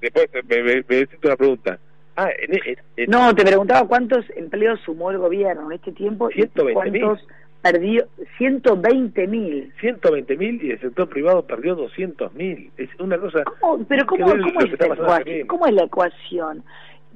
[0.00, 1.78] después me, me, me decís una pregunta.
[2.16, 6.30] Ah, en, en- en- No, te preguntaba cuántos empleos sumó el gobierno en este tiempo
[6.30, 6.72] y 120.000.
[6.72, 7.26] cuántos
[7.62, 8.08] perdió.
[8.38, 9.72] 120 mil.
[9.80, 12.70] 120 mil y el sector privado perdió 200 mil.
[12.76, 13.44] Es una cosa.
[13.60, 13.84] ¿Cómo?
[13.84, 15.46] Pero ¿cómo, es ecuación?
[15.46, 16.64] ¿Cómo es la ecuación?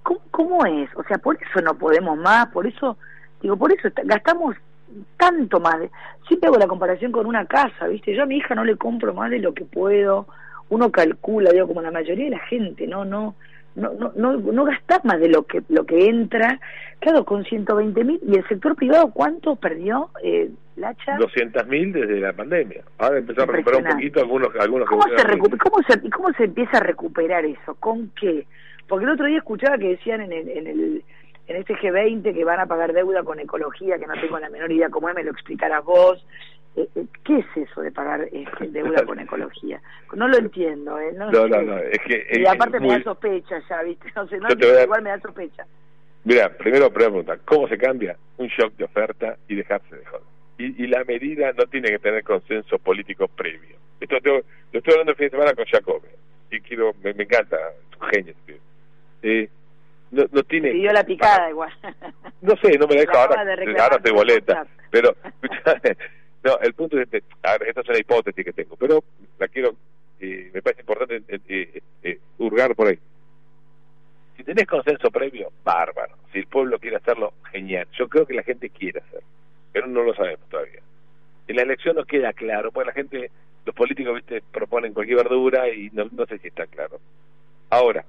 [0.02, 0.90] ¿Cómo, ¿Cómo es?
[0.96, 2.96] O sea, por eso no podemos más, por eso,
[3.40, 4.56] digo, por eso gastamos
[5.16, 5.78] tanto más.
[5.80, 5.90] de-
[6.28, 8.14] siempre hago la comparación con una casa, ¿viste?
[8.14, 10.26] Yo a mi hija no le compro más de lo que puedo.
[10.70, 13.34] Uno calcula, digo, como la mayoría de la gente, no, no,
[13.74, 16.60] no, no, no, no gastar más de lo que lo que entra.
[17.00, 21.16] Claro, con 120 mil y el sector privado, ¿cuánto perdió, eh, Lacha?
[21.18, 22.82] 200 mil desde la pandemia.
[22.98, 26.10] Ahora empezó a recuperar un poquito algunos algunos que ¿Cómo se, recu- cómo, se, ¿Y
[26.10, 27.74] cómo se empieza a recuperar eso?
[27.80, 28.46] ¿Con qué?
[28.88, 31.04] Porque el otro día escuchaba que decían en el, en el
[31.46, 34.70] en este G20 que van a pagar deuda con ecología, que no tengo la menor
[34.70, 36.24] idea cómo es, me lo explicarás vos.
[36.76, 39.80] Eh, eh, ¿Qué es eso de pagar este, deuda con ecología?
[40.14, 41.12] No lo entiendo, ¿eh?
[41.14, 44.08] No, No, no, no, es que Y aparte me da sospecha ya, ¿viste?
[44.16, 45.66] No sé, no, a- igual me da sospecha.
[46.24, 48.16] Mira, primero pregunta, ¿cómo se cambia?
[48.38, 50.22] Un shock de oferta y dejarse de joder.
[50.58, 53.76] Y, y la medida no tiene que tener consenso político previo.
[54.00, 54.40] Esto tengo-
[54.72, 56.02] lo estoy hablando el fin de semana con Jacob.
[56.50, 57.56] Y quiero, me, me encanta,
[58.00, 58.34] un genio.
[59.22, 59.48] Eh,
[60.12, 60.70] no, no tiene...
[60.70, 61.72] Pidió la picada igual.
[62.42, 64.66] No sé, no me la dejo Lo ahora, de ahora estoy boleta.
[64.90, 65.14] Pero,
[66.42, 69.04] no, el punto es este, a ver, esta es una hipótesis que tengo, pero
[69.38, 69.76] la quiero,
[70.18, 72.98] eh, me parece importante eh, eh, eh, hurgar por ahí.
[74.36, 76.16] Si tenés consenso previo, bárbaro.
[76.32, 77.86] Si el pueblo quiere hacerlo, genial.
[77.96, 79.28] Yo creo que la gente quiere hacerlo,
[79.72, 80.80] pero no lo sabemos todavía.
[81.46, 83.30] En la elección no queda claro, porque la gente,
[83.64, 86.98] los políticos, viste, proponen cualquier verdura y no, no sé si está claro.
[87.70, 88.04] Ahora,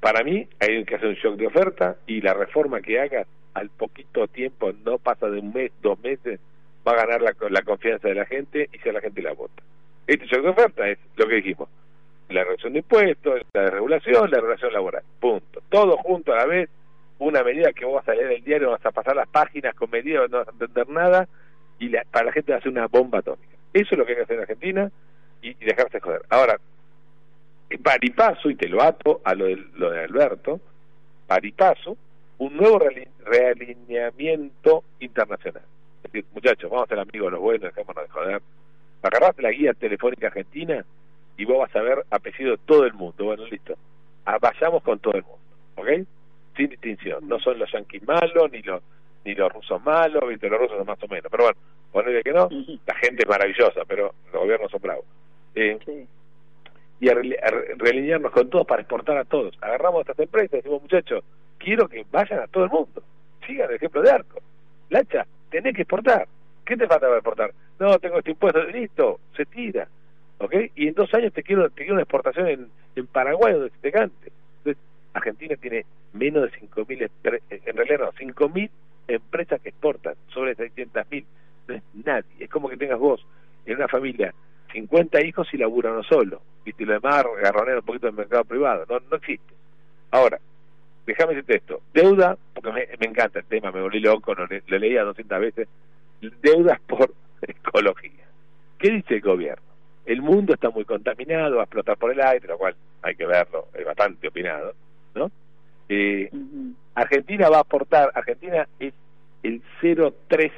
[0.00, 3.68] para mí hay que hacer un shock de oferta y la reforma que hagas al
[3.70, 6.40] poquito tiempo, no pasa de un mes, dos meses,
[6.86, 9.62] va a ganar la, la confianza de la gente y si la gente la vota.
[10.06, 11.68] Este shock de oferta es lo que dijimos,
[12.30, 15.62] la reducción de impuestos, la desregulación, la relación laboral, punto.
[15.68, 16.70] Todo junto a la vez,
[17.18, 19.90] una medida que vos vas a leer el diario, vas a pasar las páginas con
[19.90, 21.28] medidas, no a entender nada
[21.78, 23.56] y la- para la gente va a ser una bomba atómica.
[23.74, 24.90] Eso es lo que hay que hacer en Argentina
[25.42, 26.22] y, y dejarse joder.
[26.30, 26.58] Ahora,
[27.78, 30.60] paripaso, y te lo ato a lo de, lo de Alberto,
[31.26, 31.96] paripaso,
[32.38, 35.62] un nuevo reali- realineamiento internacional.
[36.02, 38.42] Es decir, muchachos, vamos a ser amigos de los buenos, dejémonos de joder.
[39.02, 40.84] Agarraste la guía telefónica argentina
[41.36, 43.24] y vos vas a ver apellido de todo el mundo.
[43.24, 43.74] Bueno, listo.
[44.24, 45.38] Ah, vayamos con todo el mundo,
[45.76, 46.06] ¿ok?
[46.56, 47.26] Sin distinción.
[47.28, 48.82] No son los yanquis malos, ni los
[49.24, 50.48] ni los rusos malos, ¿viste?
[50.48, 51.26] los rusos son más o menos.
[51.30, 51.58] Pero bueno,
[51.92, 52.48] ponele que no,
[52.86, 55.04] la gente es maravillosa, pero los gobiernos son bravos.
[55.54, 56.06] Eh, Sí.
[57.00, 57.14] Y a,
[57.78, 59.56] realinearnos con todos para exportar a todos.
[59.60, 61.24] Agarramos a estas empresas y decimos, muchachos,
[61.58, 63.02] quiero que vayan a todo el mundo.
[63.46, 64.40] Sigan el ejemplo de Arco.
[64.90, 66.28] Lacha, tenés que exportar.
[66.64, 67.52] ¿Qué te falta para exportar?
[67.78, 68.62] No, tengo este impuesto.
[68.64, 69.88] Listo, se tira.
[70.38, 70.54] ¿Ok?
[70.76, 73.90] Y en dos años te quiero, te quiero una exportación en, en Paraguay donde te
[73.92, 74.30] cante.
[74.58, 74.82] Entonces,
[75.14, 78.70] Argentina tiene menos de 5.000, empre- en realidad no, 5.000
[79.08, 81.24] empresas que exportan, sobre 600.000.
[81.68, 82.24] No es nadie.
[82.38, 83.24] Es como que tengas vos
[83.66, 84.34] en una familia
[84.72, 86.42] 50 hijos y labura uno solo.
[86.64, 86.82] ¿Viste?
[86.82, 88.84] Y lo demás, garronear un poquito del mercado privado.
[88.88, 89.54] No, no existe.
[90.10, 90.38] Ahora,
[91.06, 91.80] déjame decirte esto.
[91.94, 95.68] Deuda, porque me, me encanta el tema, me volví loco, lo, lo leía 200 veces.
[96.42, 98.26] deudas por ecología.
[98.78, 99.62] ¿Qué dice el gobierno?
[100.06, 103.26] El mundo está muy contaminado, va a explotar por el aire, lo cual hay que
[103.26, 104.74] verlo, es bastante opinado,
[105.14, 105.30] ¿no?
[105.88, 106.30] Eh.
[106.94, 108.94] Argentina va a aportar, Argentina es
[109.42, 110.50] el 0,3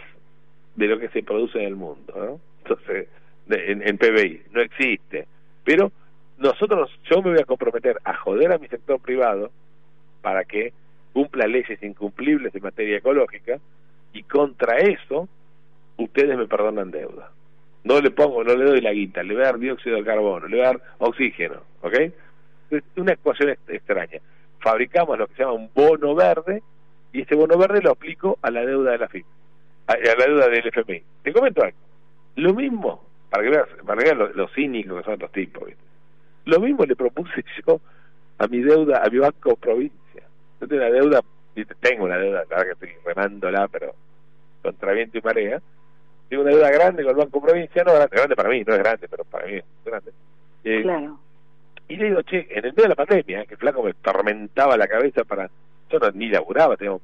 [0.76, 2.40] de lo que se produce en el mundo, ¿no?
[2.62, 3.08] Entonces,
[3.48, 5.26] en, en PBI, no existe.
[5.64, 5.92] Pero
[6.38, 9.50] nosotros, yo me voy a comprometer a joder a mi sector privado
[10.20, 10.72] para que
[11.12, 13.58] cumpla leyes incumplibles en materia ecológica
[14.12, 15.28] y contra eso
[15.96, 17.30] ustedes me perdonan deuda.
[17.84, 20.46] No le pongo, no le doy la guita, le voy a dar dióxido de carbono,
[20.46, 21.94] le voy a dar oxígeno, ¿ok?
[22.70, 24.20] Es una ecuación ex- extraña.
[24.60, 26.62] Fabricamos lo que se llama un bono verde
[27.12, 29.26] y ese bono verde lo aplico a la deuda de la FIP,
[29.88, 31.02] a, a la deuda del FMI.
[31.24, 31.76] Te comento algo.
[32.36, 35.64] Lo mismo, para que veas, para que veas lo, lo cínicos que son estos tipos,
[35.64, 35.82] ¿viste?
[36.44, 37.80] Lo mismo le propuse yo
[38.36, 40.22] a mi deuda, a mi banco provincia.
[40.60, 41.20] Yo tengo una deuda,
[41.56, 41.74] ¿viste?
[41.80, 43.94] tengo una deuda, la verdad que estoy remándola, pero
[44.60, 45.62] contra viento y marea.
[46.28, 48.78] Tengo una deuda grande con el banco provincia, no grande, grande para mí, no es
[48.80, 50.12] grande, pero para mí es grande.
[50.64, 51.18] Eh, Claro.
[51.88, 54.76] y le digo, che, en el medio de la pandemia, que el flaco me tormentaba
[54.76, 55.48] la cabeza para...
[55.90, 57.00] Yo no, ni laburaba, teníamos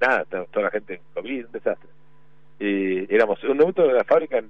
[0.00, 1.90] nada, toda la gente en COVID, un desastre.
[2.58, 4.42] Eh, éramos, un momento de la fábrica,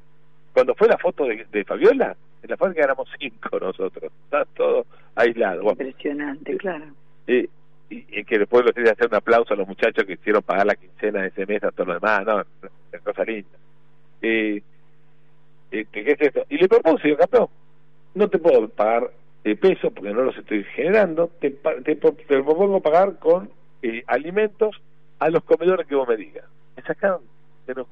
[0.59, 4.87] cuando fue la foto de, de Fabiola, en la fábrica éramos cinco nosotros, está todo
[5.15, 5.63] aislado.
[5.63, 6.85] Bueno, Impresionante, claro.
[7.29, 7.49] eh,
[7.89, 10.67] y, y que después lo que hacer un aplauso a los muchachos que hicieron pagar
[10.67, 12.41] la quincena de ese mes a todos los demás, no,
[12.91, 13.57] es cosa linda.
[14.21, 14.61] Eh,
[15.71, 16.45] eh, ¿qué, es esto?
[16.49, 17.47] Y le propuse, digo, campeón,
[18.17, 19.13] no te puedo pagar
[19.45, 23.49] de peso porque no los estoy generando, te, te, te propongo pagar con
[23.83, 24.75] eh, alimentos
[25.21, 26.47] a los comedores que vos me digas.
[26.77, 27.21] Me sacaron,
[27.75, 27.87] te nos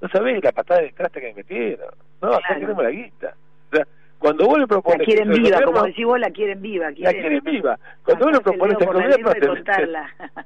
[0.00, 1.88] no sabés la patada de traste que me metieron,
[2.20, 2.60] no, acá Claro.
[2.60, 3.34] queremos la guita.
[3.70, 3.86] O sea,
[4.18, 6.62] cuando vos le La propones quieren eso al viva, gobierno, como decís vos, la quieren
[6.62, 6.86] viva.
[6.90, 7.78] la Quieren, quieren viva.
[8.04, 9.40] Cuando Pasarse el propones al la gobierno, te-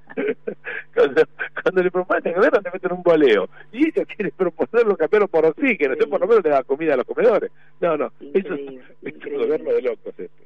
[0.95, 1.23] cuando,
[1.63, 3.49] cuando le propones al gobierno te meten un boleo.
[3.73, 5.93] Y ellos quieren proponerlo cambiarlo por oxígeno.
[5.93, 7.51] Entonces por lo menos le da comida a los comedores.
[7.81, 8.07] No, no.
[8.21, 10.45] Eso Increíble, es, es un gobierno de locos este.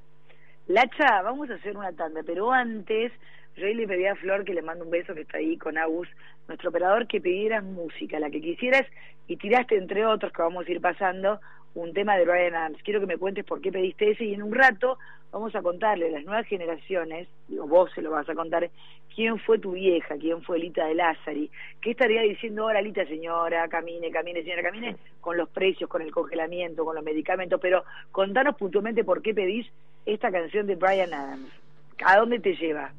[0.68, 3.12] Lacha, vamos a hacer una tanda, pero antes
[3.56, 5.78] yo ahí le pedí a Flor que le mando un beso que está ahí con
[5.78, 6.08] Agus,
[6.48, 8.86] nuestro operador, que pidieras música, la que quisieras,
[9.26, 11.40] y tiraste entre otros que vamos a ir pasando
[11.74, 12.82] un tema de Brian Adams.
[12.82, 14.98] Quiero que me cuentes por qué pediste ese y en un rato
[15.30, 18.68] vamos a contarle a las nuevas generaciones, digo vos se lo vas a contar,
[19.14, 23.68] quién fue tu vieja, quién fue Lita de Lázari, qué estaría diciendo ahora Lita señora,
[23.68, 28.56] camine, camine, señora, camine, con los precios, con el congelamiento, con los medicamentos, pero contanos
[28.56, 29.66] puntualmente por qué pedís
[30.06, 31.50] esta canción de Brian Adams.
[32.04, 32.92] ¿A dónde te lleva?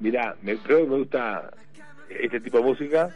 [0.00, 1.50] Mirá, me, creo que me gusta
[2.08, 3.10] este tipo de música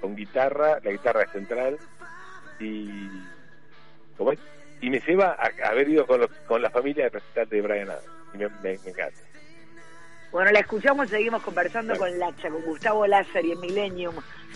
[0.00, 1.78] con guitarra, la guitarra es central
[2.58, 3.08] y
[4.16, 4.38] ¿cómo es?
[4.80, 7.62] y me lleva a, a haber ido con, los, con la familia de representante de
[7.62, 9.20] Brian Adams y me, me, me encanta.
[10.32, 14.14] Bueno, la escuchamos y seguimos conversando con Lacha, con Gustavo Lázari en Millennium,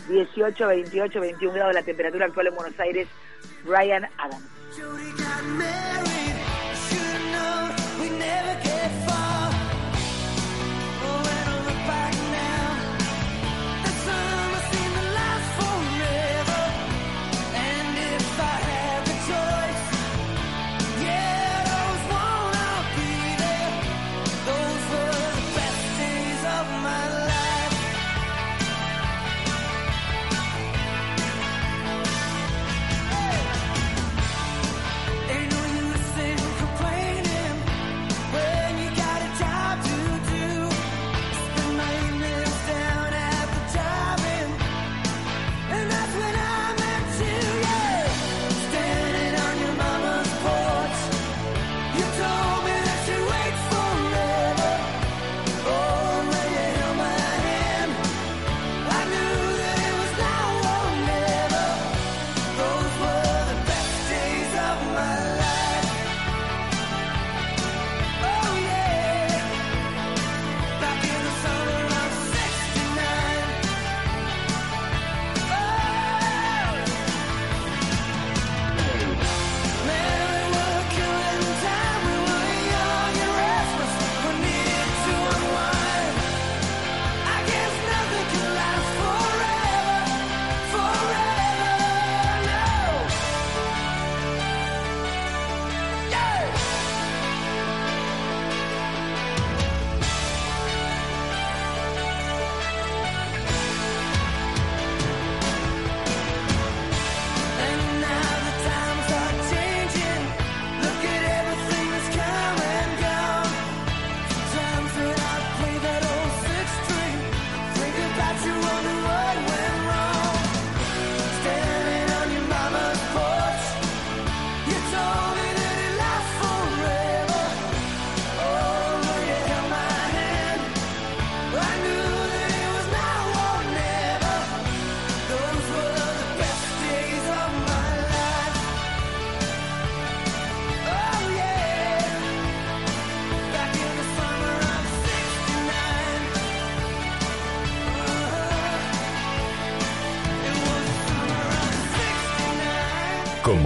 [0.08, 3.08] 18, 28, 21 grados la temperatura actual en Buenos Aires,
[3.64, 6.13] Brian Adams.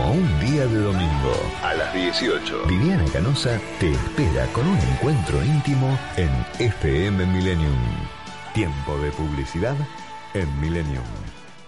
[0.08, 5.44] Como un día de domingo, a las 18, Viviana Canosa te espera con un encuentro
[5.44, 7.76] íntimo en FM Millennium.
[8.54, 9.76] Tiempo de publicidad
[10.32, 11.04] en Millennium.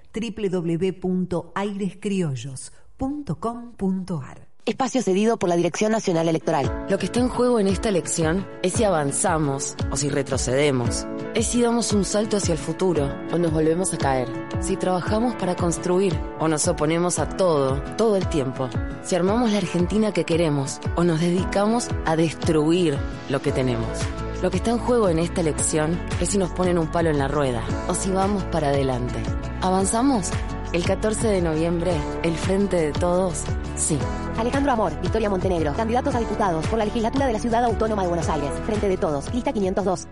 [4.64, 6.86] Espacio cedido por la Dirección Nacional Electoral.
[6.88, 11.04] Lo que está en juego en esta elección es si avanzamos o si retrocedemos.
[11.34, 14.28] Es si damos un salto hacia el futuro o nos volvemos a caer.
[14.60, 18.70] Si trabajamos para construir o nos oponemos a todo, todo el tiempo.
[19.02, 22.96] Si armamos la Argentina que queremos o nos dedicamos a destruir
[23.30, 23.98] lo que tenemos.
[24.42, 27.18] Lo que está en juego en esta elección es si nos ponen un palo en
[27.18, 29.14] la rueda o si vamos para adelante.
[29.60, 30.30] ¿Avanzamos?
[30.72, 31.92] El 14 de noviembre,
[32.24, 33.44] el Frente de Todos,
[33.76, 33.96] sí.
[34.36, 38.08] Alejandro Amor, Victoria Montenegro, candidatos a diputados por la legislatura de la Ciudad Autónoma de
[38.08, 38.50] Buenos Aires.
[38.66, 40.08] Frente de Todos, lista 502.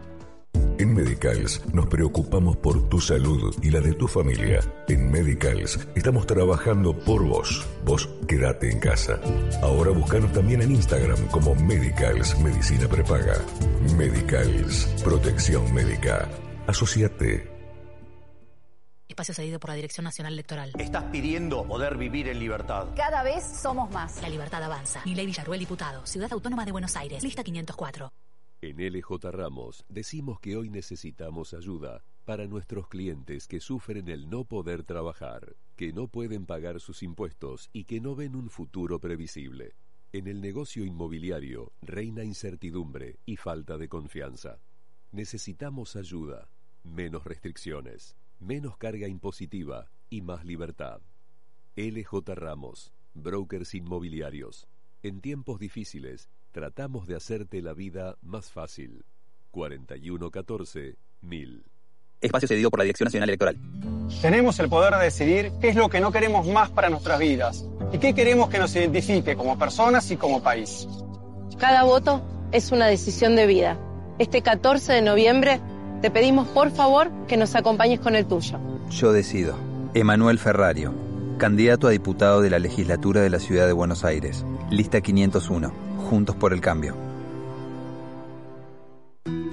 [0.81, 4.61] En Medicals nos preocupamos por tu salud y la de tu familia.
[4.89, 7.69] En Medicals estamos trabajando por vos.
[7.85, 9.21] Vos quédate en casa.
[9.61, 13.35] Ahora búscanos también en Instagram como Medicals Medicina Prepaga.
[13.95, 16.27] Medicals, protección médica.
[16.67, 17.47] Asociate.
[19.07, 20.73] Espacio cedido por la Dirección Nacional Electoral.
[20.79, 22.87] Estás pidiendo poder vivir en libertad.
[22.97, 24.23] Cada vez somos más.
[24.23, 25.03] La libertad avanza.
[25.05, 26.07] Milei Villarruel, diputado.
[26.07, 27.23] Ciudad Autónoma de Buenos Aires.
[27.23, 28.11] Lista 504.
[28.63, 34.45] En LJ Ramos decimos que hoy necesitamos ayuda para nuestros clientes que sufren el no
[34.45, 39.73] poder trabajar, que no pueden pagar sus impuestos y que no ven un futuro previsible.
[40.13, 44.59] En el negocio inmobiliario reina incertidumbre y falta de confianza.
[45.11, 46.51] Necesitamos ayuda,
[46.85, 51.01] menos restricciones, menos carga impositiva y más libertad.
[51.77, 54.67] LJ Ramos, brokers inmobiliarios.
[55.03, 59.05] En tiempos difíciles, tratamos de hacerte la vida más fácil.
[59.51, 61.65] 4114 1000.
[62.21, 63.57] Espacio cedido por la Dirección Nacional Electoral.
[64.21, 67.65] Tenemos el poder de decidir qué es lo que no queremos más para nuestras vidas
[67.93, 70.87] y qué queremos que nos identifique como personas y como país.
[71.59, 73.79] Cada voto es una decisión de vida.
[74.19, 75.61] Este 14 de noviembre
[76.03, 78.59] te pedimos por favor que nos acompañes con el tuyo.
[78.91, 79.57] Yo decido.
[79.95, 80.93] Emanuel Ferrario,
[81.39, 84.45] candidato a diputado de la legislatura de la Ciudad de Buenos Aires.
[84.71, 85.90] Lista 501.
[86.11, 86.97] Juntos por el cambio.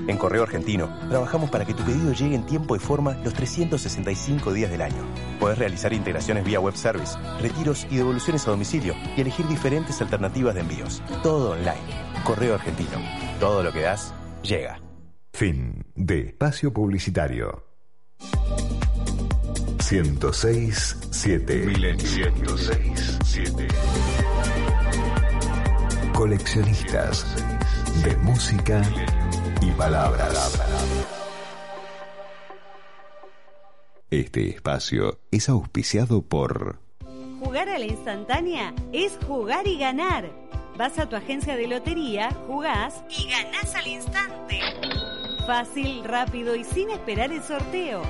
[0.08, 4.54] En Correo Argentino, trabajamos para que tu pedido llegue en tiempo y forma los 365
[4.54, 5.06] días del año.
[5.40, 10.56] Podés realizar integraciones vía web service, retiros y devoluciones a domicilio y elegir diferentes alternativas
[10.56, 11.04] de envíos.
[11.22, 11.78] Todo online.
[12.24, 12.98] Correo Argentino.
[13.40, 14.82] Todo lo que das, llega.
[15.34, 17.68] Fin de espacio publicitario.
[19.78, 24.67] 106.7 106.7
[26.28, 27.26] Coleccionistas
[28.04, 28.82] de música
[29.62, 30.62] y palabras.
[34.12, 36.82] Este espacio es auspiciado por
[37.40, 40.30] Jugar a la instantánea es jugar y ganar.
[40.76, 44.60] Vas a tu agencia de lotería, jugás y ganás al instante.
[45.46, 48.02] Fácil, rápido y sin esperar el sorteo.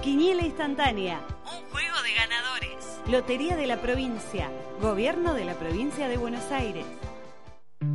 [0.00, 3.00] Quiniela instantánea, un juego de ganadores.
[3.06, 4.50] Lotería de la provincia,
[4.80, 6.86] Gobierno de la provincia de Buenos Aires.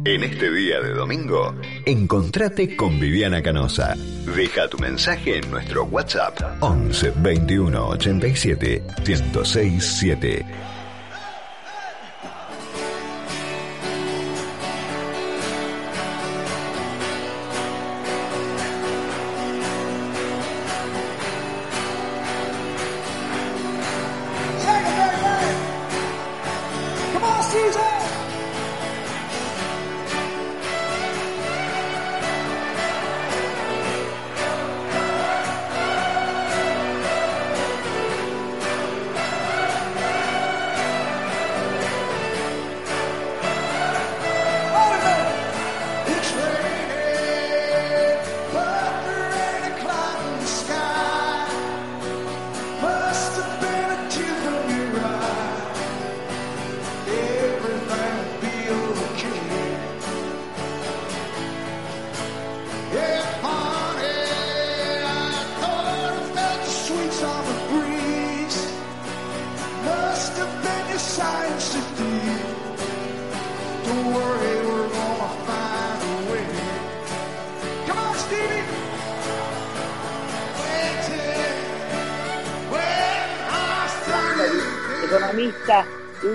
[0.04, 1.54] En este día de domingo,
[1.86, 3.96] encontrate con Viviana Canosa.
[4.36, 9.84] Deja tu mensaje en nuestro WhatsApp 11 21 87 106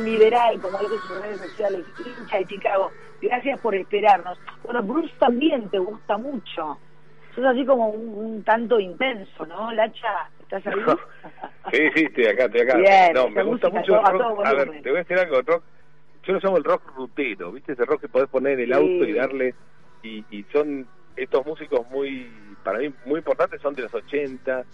[0.03, 2.91] liberal, como dice sus redes sociales, hincha de Chicago.
[3.21, 4.39] Gracias por esperarnos.
[4.65, 6.79] Bueno, Bruce también te gusta mucho.
[7.35, 10.31] Sos así como un, un tanto intenso, ¿no, Lacha?
[10.41, 10.75] ¿Estás ahí?
[11.73, 12.77] Sí, sí, estoy acá, estoy acá.
[12.79, 14.23] Bien, no, me gusta mucho el a rock.
[14.23, 15.65] todo A ver, te voy a decir algo, rock.
[16.23, 17.73] Yo lo llamo el rock rutero, ¿viste?
[17.73, 18.73] Ese rock que podés poner en el Sí.
[18.75, 19.55] auto y darle.
[20.05, 20.87] Y, y son
[21.17, 22.31] estos músicos muy,
[22.63, 24.65] para mí, muy importantes, son de los 80.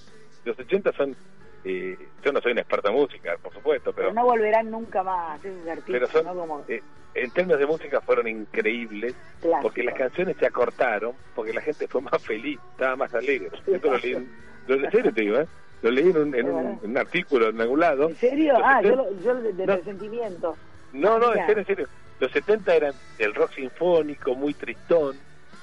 [0.45, 1.17] Los 80 son.
[1.65, 4.15] Eh, yo no soy un experto en música, por supuesto, Pero pero.
[4.21, 6.35] no volverán nunca más esos artistas, Pero son, ¿no?
[6.35, 6.83] Como eh,
[7.15, 9.15] en términos de música fueron increíbles
[9.61, 13.51] porque las canciones se acortaron, porque la gente fue más feliz, estaba más alegre.
[13.67, 14.31] Esto lo leí, en-
[14.67, 15.47] lo, en serio te digo, ¿eh?
[15.83, 18.09] Lo leí en un, en un, en un artículo en algún lado.
[18.09, 18.53] ¿En serio?
[18.55, 19.77] Los Ah, yo, 70 lo- yo de, de No.
[19.77, 20.57] resentimiento.
[20.93, 21.89] No, no, en serio, en serio.
[22.21, 25.17] Los 70 eran el rock sinfónico, muy tristón,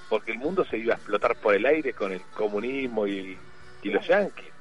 [0.10, 3.40] porque el mundo se iba a explotar por el aire con el comunismo y,
[3.82, 4.52] y los yanquis.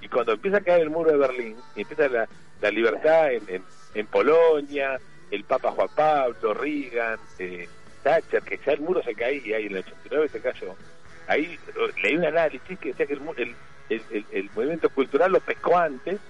[0.00, 2.28] Y cuando empieza a caer el muro de Berlín, y empieza la,
[2.60, 7.68] la libertad en, en, en Polonia, el Papa Juan Pablo, Reagan, eh,
[8.02, 10.76] Thatcher, que ya el muro se caía y en el 89 se cayó.
[11.26, 13.56] Ahí eh, leí un análisis que decía que el, el,
[13.88, 16.20] el, el- movimiento cultural lo pescó antes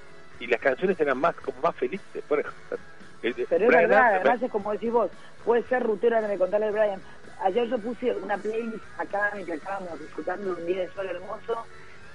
[0.40, 2.22] y las canciones eran más como más felices.
[2.26, 2.78] Por ejemplo,
[3.20, 5.10] Pero es Brian verdad, Adams- además es como decís vos,
[5.44, 7.00] puede ser rutero, ahora me contarle Brian.
[7.44, 11.66] Ayer yo puse una playlist acá mientras estábamos disfrutando de un día de sol hermoso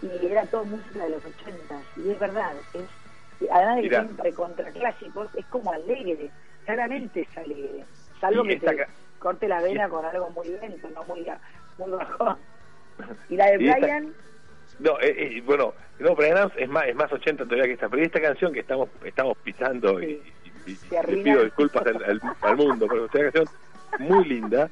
[0.04, 2.90] y era todo música de los 80 y es verdad, es
[3.50, 6.32] además de que son recontra clásicos, es como alegre,
[6.66, 7.86] claramente es alegre,
[8.20, 8.86] salvo que te
[9.20, 11.26] corte la vena con algo muy lento, no muy,
[11.78, 12.38] muy bajón.
[13.30, 14.14] Y la de Y esta- Brian,
[14.80, 17.90] No, eh, eh, bueno, no, Brian Adams es más, es más 80 todavía que esta,
[17.90, 21.24] pero esta canción que estamos estamos pisando y, y- y- le arruina.
[21.24, 23.46] pido disculpas al, al- al mundo, pero es una canción
[24.00, 24.70] muy linda.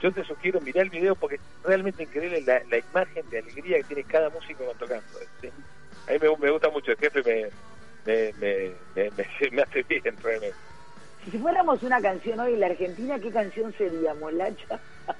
[0.00, 3.84] Yo te sugiero mirar el video porque realmente increíble la, la imagen de alegría que
[3.84, 5.18] tiene cada músico cuando tocando.
[5.20, 5.52] Es- es-
[6.06, 7.50] a mí me, me gusta mucho, el jefe me,
[8.06, 10.56] me, me, me, hace bien realmente.
[11.24, 14.80] si fuéramos una canción hoy en la Argentina, ¿qué canción seríamos, Lacha?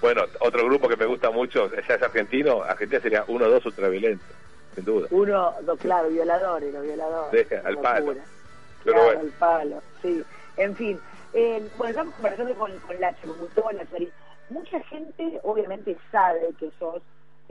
[0.00, 4.34] Bueno, otro grupo que me gusta mucho, ya es argentino, Argentina sería uno, dos, ultraviolento,
[4.74, 5.06] sin duda.
[5.10, 7.48] Uno, dos, claro, violadores, los violadores.
[7.48, 7.92] Deja, al Locura.
[7.94, 8.16] palo.
[8.82, 9.20] Claro, bueno.
[9.20, 10.24] al palo, sí.
[10.56, 11.00] En fin,
[11.34, 14.10] eh, bueno, estamos conversando con, con Lacha, con Gustavo Lazari.
[14.50, 17.02] Mucha gente obviamente sabe que sos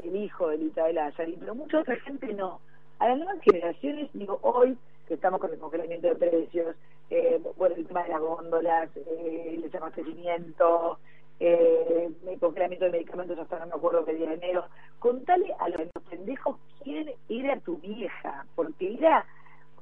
[0.04, 2.60] el hijo de Lita de Lazari, pero mucha otra gente no.
[3.00, 4.78] A las nuevas generaciones, digo, hoy
[5.08, 6.76] que estamos con el congelamiento de precios,
[7.10, 11.00] eh, bueno, el tema de las góndolas, eh, el desabastecimiento,
[11.40, 14.66] eh, el congelamiento de medicamentos hasta no me acuerdo qué día de enero.
[15.00, 19.26] Contale a los pendejos quién era tu vieja, porque era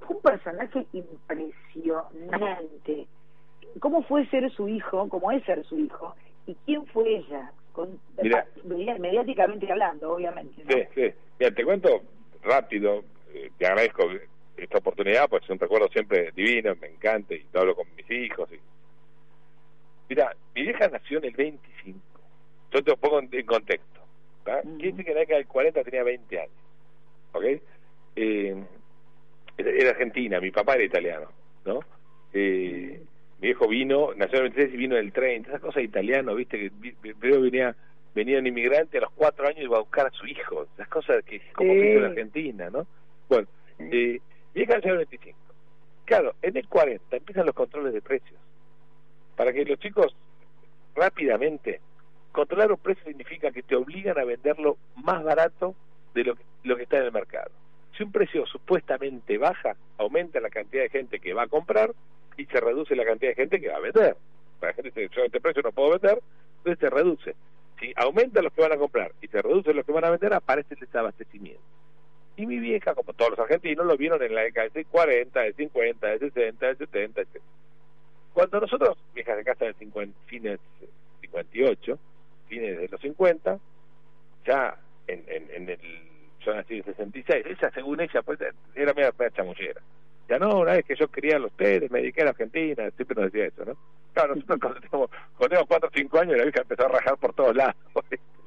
[0.08, 3.08] un personaje impresionante.
[3.80, 5.08] ¿Cómo fue ser su hijo?
[5.10, 6.16] ¿Cómo es ser su hijo?
[6.46, 7.52] ¿Y quién fue ella?
[7.74, 8.00] Con,
[8.66, 10.64] mediáticamente hablando, obviamente.
[10.64, 10.72] ¿no?
[10.72, 11.14] Sí, sí.
[11.40, 12.02] Mira, te cuento
[12.44, 13.04] rápido,
[13.34, 14.04] eh, te agradezco
[14.58, 18.10] esta oportunidad, pues es un recuerdo siempre divino, me encanta y lo hablo con mis
[18.10, 18.50] hijos.
[18.52, 18.60] Y...
[20.10, 22.00] Mira, mi vieja nació en el 25.
[22.72, 24.00] Yo te lo pongo en, en contexto.
[24.44, 26.54] Quiere decir que en la década del 40 tenía 20 años.
[27.34, 27.44] ¿Ok?
[28.16, 28.64] Eh,
[29.58, 31.28] era era argentina, mi papá era italiano,
[31.66, 31.80] ¿no?
[32.34, 33.02] Eh,
[33.42, 36.36] mi viejo vino, nació en el 26 y vino en el 30, esas cosas italianas,
[36.36, 37.76] viste, que primero venía
[38.16, 40.88] venía un inmigrante a los cuatro años y iba a buscar a su hijo, esas
[40.90, 41.80] cosas que como Sí.
[41.80, 42.88] que hizo en Argentina, ¿no?
[43.30, 43.48] Bueno,
[43.80, 44.20] eh,
[44.56, 45.38] en el 25.
[46.06, 48.40] Claro, en el 40 empiezan los controles de precios.
[49.38, 50.16] Para que los chicos
[50.96, 51.80] rápidamente,
[52.32, 55.76] controlar un precio significa que te obligan a venderlo más barato
[56.14, 57.52] de lo que, lo que está en el mercado.
[57.96, 61.92] Si un precio supuestamente baja, aumenta la cantidad de gente que va a comprar
[62.40, 64.16] y se reduce la cantidad de gente que va a vender.
[64.62, 66.22] La gente dice, yo a este precio no puedo vender,
[66.58, 67.36] entonces se reduce.
[67.80, 70.34] Si aumenta los que van a comprar y se reduce los que van a vender,
[70.34, 71.62] aparece el desabastecimiento.
[72.38, 75.54] Y mi vieja, como todos los argentinos, lo vieron en la década de 40, de
[75.54, 77.42] 50, de 60, de 70, etc.
[78.34, 80.88] Cuando nosotros, viejas de casa de 50, fines eh,
[81.22, 82.00] 58,
[82.48, 83.60] fines de los 50,
[84.46, 84.78] ya
[85.08, 85.80] en, en, en el,
[86.46, 88.40] yo nací en 66, ella según ella, pues
[88.76, 89.82] era media, media chamullera.
[90.30, 92.90] Ya no, una vez que yo quería a los ustedes, me dediqué a la Argentina,
[92.92, 93.78] siempre nos decía eso, ¿no?
[94.14, 97.18] Claro, nosotros cuando teníamos, cuando teníamos 4 o 5 años, la vieja empezó a rajar
[97.18, 97.76] por todos lados.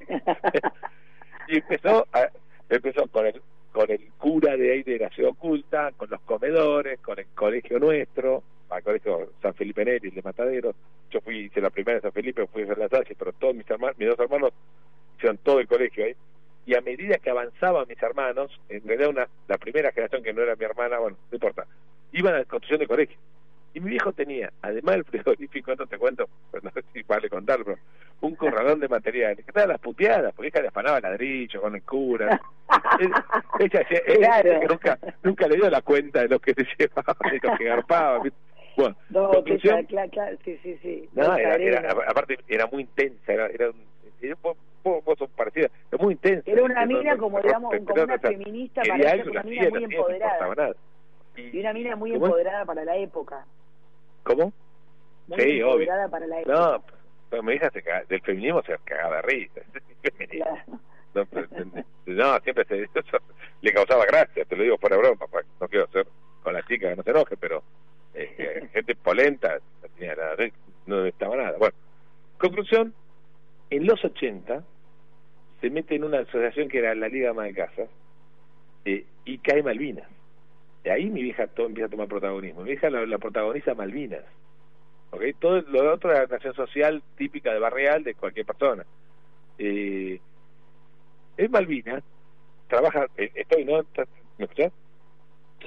[1.49, 2.31] y empezó a-
[2.69, 7.01] empezó con el con el cura de ahí de la ciudad oculta, con los comedores,
[7.01, 10.75] con el colegio nuestro, al colegio San Felipe Neri, de Matadero.
[11.11, 13.69] Yo fui, hice la primera de San Felipe, fui a Las Salles, pero todos mis
[13.71, 14.53] hermanos, mis dos hermanos
[15.17, 16.15] hicieron todo el colegio ahí.
[16.65, 20.43] Y a medida que avanzaban mis hermanos, en realidad una, la primera generación que no
[20.43, 21.67] era mi hermana, bueno, no importa,
[22.13, 23.17] iban a la construcción de colegio.
[23.75, 26.29] Y mi viejo tenía, además del frigorífico, no te cuento,
[26.63, 27.79] no sé si vale contarlo, pero
[28.21, 31.83] un corralón de materiales, que estaban las puteadas, porque hija le afanaba ladrillo con el
[31.83, 32.41] cura.
[33.59, 34.69] ella, ella- ella Claro.
[34.69, 38.23] nunca, nunca le dio la cuenta de lo que se llevaba, de lo que garpaba.
[38.77, 41.09] Bueno, No, que conclusión, claro, claro, sí, sí, sí.
[41.15, 43.85] no, era, era- aparte era muy intensa, era, era, un-
[44.21, 46.51] era un poco cosas parecidas, era muy intensa.
[46.51, 50.73] Era una mina como, digamos, como una feminista para una mina muy empoderada.
[51.37, 52.31] Y una mina muy ¿Cómo es?
[52.31, 53.47] empoderada para la época.
[54.25, 54.53] ¿Cómo?
[55.37, 55.73] Sí, obvio.
[55.81, 56.55] empoderada para la época.
[56.55, 56.85] No,
[57.31, 59.61] pero se caga- del feminismo se cagaba de risa.
[61.15, 61.27] No,
[62.07, 63.19] no, siempre se, eso
[63.61, 65.27] le causaba gracia, te lo digo fuera broma,
[65.61, 66.07] no quiero ser
[66.43, 67.63] con la chica que no se enoje, pero
[68.15, 69.59] eh, gente polenta
[70.87, 71.59] no estaba nada.
[71.59, 71.75] Bueno,
[72.39, 72.95] conclusión,
[73.77, 74.63] en los 80
[75.61, 77.89] se mete en una asociación que era la Liga Ama de Casas
[78.85, 80.09] eh, y cae Malvinas.
[80.85, 82.63] Y ahí mi vieja empieza a tomar protagonismo.
[82.63, 84.25] Mi vieja la, la protagoniza Malvinas.
[85.13, 85.23] ¿ok?
[85.39, 88.85] Todo lo otro era nación social típica de barrial de cualquier persona.
[89.59, 90.19] Eh,
[91.37, 92.03] en Malvinas
[92.69, 93.81] trabaja, eh, estoy, ¿no?
[93.81, 94.09] ¿Estás-
[94.39, 94.73] ¿Me escuchás?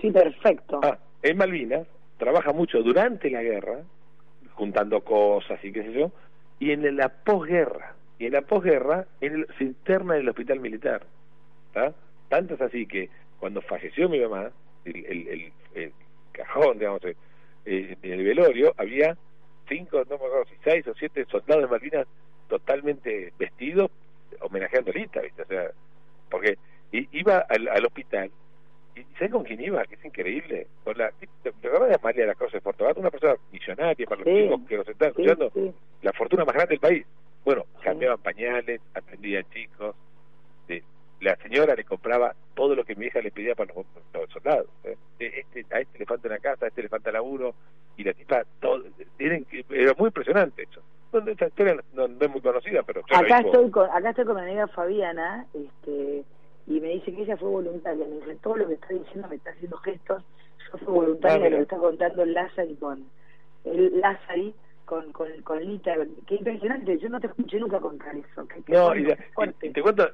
[0.02, 0.82] Sí, perfecto.
[0.84, 1.88] Ah, en Malvinas
[2.18, 3.80] trabaja mucho durante la guerra,
[4.54, 6.12] juntando cosas y qué sé yo,
[6.60, 7.96] y en la posguerra.
[8.18, 11.06] Y en la posguerra en el- se interna en el hospital militar.
[11.74, 11.94] ¿tá?
[12.30, 14.52] Tanto es así que cuando falleció mi mamá,
[14.86, 15.94] el, el, el-
[16.32, 17.16] cajón, digamos, eh,
[18.02, 19.18] en el velorio, había
[19.70, 22.08] cinco, no me acuerdo seis o siete soldados de Malvinas
[22.50, 23.90] totalmente vestidos,
[24.42, 25.42] homenajeando a Lita, ¿viste?
[25.44, 25.72] O sea,
[26.30, 26.58] porque
[26.92, 28.30] iba al hospital
[28.96, 29.84] ¿Y sabes con quién iba?
[29.86, 30.68] Que es increíble.
[30.84, 32.62] Con la, ¿Te te acordás de Amalia de la Cruz de?
[32.96, 34.44] Una persona millonaria para los Sí.
[34.44, 35.52] chicos que nos están escuchando.
[35.54, 35.74] sí.
[36.02, 37.06] La fortuna más grande del país.
[37.44, 39.96] Bueno, cambiaban pañales, atendían chicos.
[41.22, 44.68] La señora le compraba todo lo que mi hija le pedía para los, los soldados.
[44.84, 44.96] ¿eh?
[45.18, 47.56] Este, a este le falta una casa, a este le falta laburo.
[47.98, 48.84] Y la tipa, todo,
[49.18, 50.82] era, inc- era muy impresionante eso.
[51.32, 54.42] Esa historia no, no es muy conocida, pero Acá estoy, con, acá estoy con mi
[54.42, 56.26] amiga Fabiana, este,
[56.68, 58.06] y me dice que ella fue voluntaria.
[58.08, 60.24] Me dice, todo lo que está diciendo me está haciendo gestos.
[60.72, 63.06] Yo fui voluntaria, Ah, lo que está contando el Lázaro con
[63.66, 64.54] el Lázari
[64.86, 65.96] con, con, con Lita.
[66.28, 68.48] Qué impresionante, yo no te escuché nunca contar eso.
[68.48, 69.68] Qué No, bueno, y, la- qué fuerte.
[69.68, 70.10] y te cuento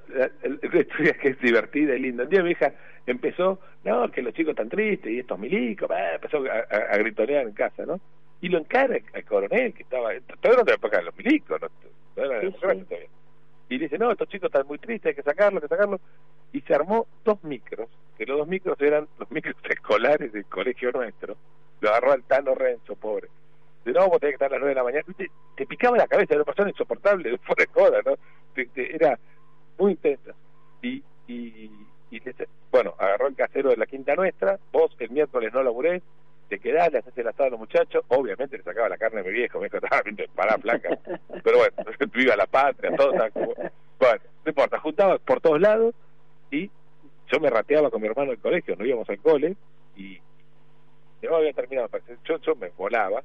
[0.80, 2.24] historia que es divertida y linda.
[2.24, 2.74] Un día mi hija
[3.06, 6.98] empezó, no, que los chicos están tristes y estos milicos, bah, empezó a, a- a
[6.98, 8.00] gritonear en casa, ¿no?
[8.42, 10.10] Y lo encara al coronel que estaba,
[10.42, 11.68] todavía no te época los milicos, no,
[12.42, 12.54] Sí,
[12.90, 12.96] sí.
[13.70, 16.00] Y le dice, no, estos chicos están muy tristes, hay que sacarlo, hay que sacarlo.
[16.54, 20.92] Y se armó dos micros, que los dos micros eran los micros escolares del colegio
[20.92, 21.36] nuestro.
[21.80, 23.28] Lo agarró al Tano Renzo, pobre.
[23.86, 25.04] De no, vos tenés que estar a las nueve de la mañana.
[25.18, 28.16] Te, te picaba la cabeza, era una persona insoportable, fuera de joda, ¿no?
[28.54, 29.18] Te- te- era
[29.80, 30.34] muy intensa.
[30.84, 31.72] Y, y,
[32.12, 32.22] y
[32.72, 36.04] bueno, agarró el casero de la quinta nuestra, vos el miércoles no laburés,
[36.50, 39.24] te quedás, le haces el asado a los muchachos, obviamente le sacaba la carne a
[39.24, 40.90] mi viejo, estaba bien parada flaca,
[41.44, 41.76] pero bueno,
[42.14, 45.96] viva la patria, todo como, bueno, no importa, juntaba por todos lados
[46.52, 46.70] y
[47.32, 49.56] yo me rateaba con mi hermano del colegio, no íbamos al cole
[49.96, 50.20] y
[51.24, 51.90] no había terminado,
[52.26, 53.22] yo, yo me volaba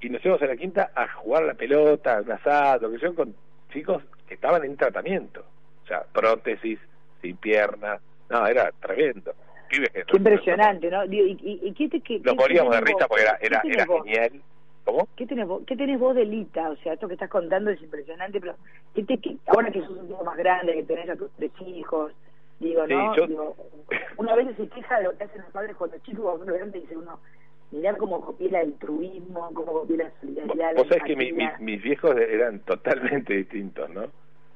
[0.00, 3.14] y nos íbamos a la quinta a jugar a la pelota, un asado, que yo
[3.14, 3.34] con
[3.72, 5.44] chicos que estaban en tratamiento,
[5.84, 6.78] o sea, prótesis,
[7.22, 9.34] sin pierna, no, era tremendo.
[9.68, 11.06] Qué impresionante, ¿no?
[11.06, 13.86] Digo, ¿Y, y, qué te qué, nos moríamos de risa porque era, ¿Qué era, era
[13.86, 14.42] genial.
[14.84, 15.08] ¿Cómo?
[15.16, 16.68] ¿Qué tenés, vos, ¿Qué tenés vos de Lita?
[16.70, 18.54] O sea, esto que estás contando es impresionante, pero
[18.94, 21.50] ¿qué te, qué- ahora que sos un poco más grande, que tenés a tus tres
[21.66, 22.12] hijos,
[22.60, 23.16] digo, Sí, ¿no?
[23.16, 23.56] yo- Digo,
[24.16, 26.80] una vez se queja de lo que hacen los padres cuando chicos, cuando uno grande
[26.80, 27.20] dice uno,
[27.70, 30.74] mirá cómo copié el altruismo, cómo copié la solidaridad.
[30.76, 34.02] Vos la sabés que mi- mi- mis viejos eran totalmente distintos, ¿no?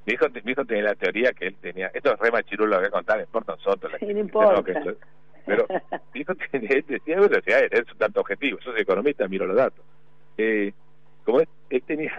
[0.07, 2.78] Mi hijo, mi hijo tenía la teoría que él tenía, esto es re machirulo, lo
[2.78, 3.92] voy a contar, no importa nosotros.
[3.92, 4.62] la Sí, no importa.
[4.62, 4.96] que eso-
[5.44, 5.66] pero
[6.14, 9.28] mi hijo tenía, él decía, bueno, decía, él es un tanto objetivo, yo soy economista,
[9.28, 9.84] miro los datos.
[10.38, 10.72] Eh,
[11.24, 12.12] como él, él tenía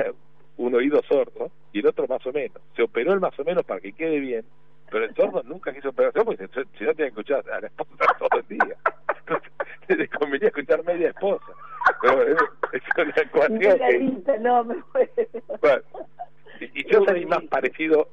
[0.57, 3.63] un oído sordo y el otro más o menos, se operó el más o menos
[3.63, 4.45] para que quede bien,
[4.91, 7.91] pero el sordo nunca quiso operarse porque si no tenía que escuchar a la esposa
[8.19, 8.75] todo el día.
[9.19, 11.45] Entonces, le convenía escuchar media esposa.
[12.01, 12.37] Pero es,
[12.73, 13.99] es una ecuación que...
[13.99, 14.75] Lita, no, me.
[15.61, 15.81] Bueno,
[16.59, 18.07] y, y yo soy más parecido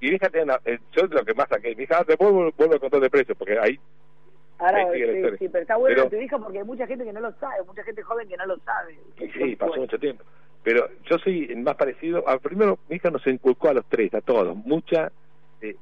[0.00, 0.44] y fíjate
[0.92, 3.58] yo lo que más saqué mi hija después vuelvo, vuelvo a contar de precio porque
[3.58, 3.78] ahí
[4.58, 7.04] Ahora, la sí, pero está bueno Pero- lo que tu hija porque hay mucha gente
[7.04, 8.98] que no lo sabe, mucha gente joven que no lo sabe.
[9.18, 10.24] sí pasó mucho tiempo
[10.62, 14.12] pero yo soy el más parecido a primero mi hija nos inculcó a los tres
[14.14, 15.12] a todos mucha
[15.62, 15.76] eh,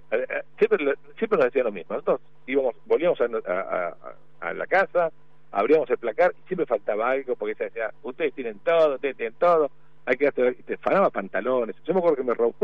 [0.58, 1.94] siempre siempre nos decía lo mismo.
[1.94, 5.10] Nosotros íbamos volvíamos a, la casa
[5.50, 9.34] abríamos el placar y siempre faltaba algo porque ella decía ustedes tienen todo ustedes tienen
[9.38, 9.70] todo
[10.06, 10.30] hay que
[10.78, 11.76] fanaba pantalones.
[11.84, 12.54] Yo me acuerdo que me robó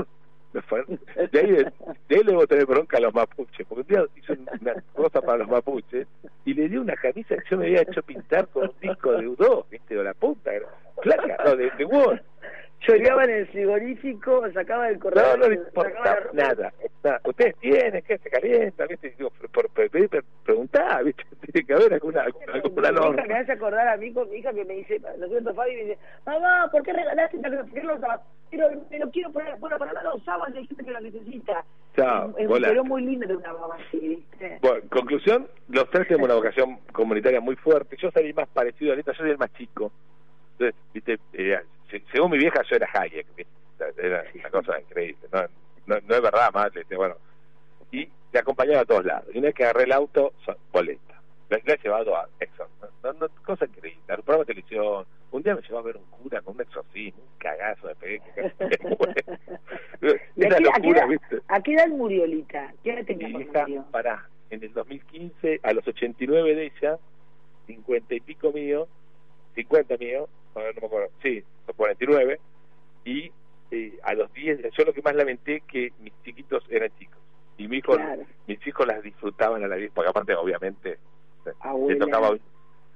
[0.55, 4.35] de ahí de, ahí le debo tener bronca a los mapuches porque un día hizo
[4.61, 6.07] una cosa para los mapuches
[6.45, 9.29] y le dio una camisa que yo me había hecho pintar con un disco de
[9.29, 10.53] U2 viste de la punta
[11.03, 12.21] placa de, de Word
[12.85, 15.39] Choreaba en el frigorífico, sacaba del no, corredor.
[15.39, 16.73] no le importaba nada,
[17.03, 17.21] nada.
[17.25, 21.25] Ustedes tienen que se está bien, digo, por, por, por, preguntá, ¿viste?
[21.53, 24.37] Tiene que haber alguna, alguna, alguna Mi hija me hace acordar a mí con mi
[24.37, 27.71] hija que me dice, lo siento Fabi, me dice, mamá, ¿por qué regalaste esta ¿Por
[27.71, 28.01] qué los?
[28.51, 31.65] Pero me lo quiero poner, bueno, para los sábados hay gente que lo necesita.
[31.97, 32.83] Chao, es hola.
[32.83, 34.59] muy lindo de una mamá así, ¿viste?
[34.61, 37.97] Bueno, conclusión, los tres tenemos una vocación comunitaria muy fuerte.
[37.97, 39.91] Yo salí más parecido a Anita, yo soy el más chico.
[40.53, 41.59] Entonces, viste, eh,
[42.13, 43.27] según mi vieja, yo era Hayek.
[43.99, 45.29] Era una cosa increíble.
[45.33, 45.43] No,
[45.87, 47.17] no, no es verdad, más, este, bueno.
[47.93, 49.29] Y le acompañaba a todos lados.
[49.35, 50.33] Y una vez que agarré el auto,
[50.73, 51.21] boleta.
[51.51, 52.69] La, la he llevado a Exxon.
[53.03, 54.01] No, no, cosa increíble.
[54.09, 55.05] Al programa de televisión.
[55.31, 58.21] Un día me llevó a ver un cura con un exorcismo, un cagazo de pegué.
[58.35, 59.15] que casi me muero.
[60.37, 61.41] ¿Y a Esa qué- a qué locura, ¿viste?
[61.49, 62.73] ¿A qué edad murió Lita?
[62.85, 63.85] ¿Qué edad tenía Mi hija, murió?
[63.91, 66.99] pará, en el 2015, a los 89 de ella,
[67.67, 68.87] 50 y pico mío,
[69.57, 71.43] 50 mío, no me acuerdo, sí,
[71.77, 72.41] 49,
[73.05, 73.33] y
[73.71, 77.19] eh, a los 10, yo lo que más lamenté que mis chiquitos eran chicos,
[77.59, 78.23] y mi hijo, Claro.
[78.47, 80.99] mis hijos las disfrutaban a la vez, porque aparte, obviamente,
[81.45, 82.05] se Abuela.
[82.05, 82.37] tocaba.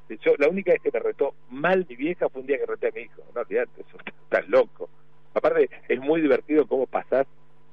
[0.08, 2.88] Yo, la única vez que me retó mal mi vieja fue un día que reté
[2.88, 4.88] a mi hijo, no olvidate, eso está loco.
[5.34, 7.26] Aparte, es muy divertido cómo pasás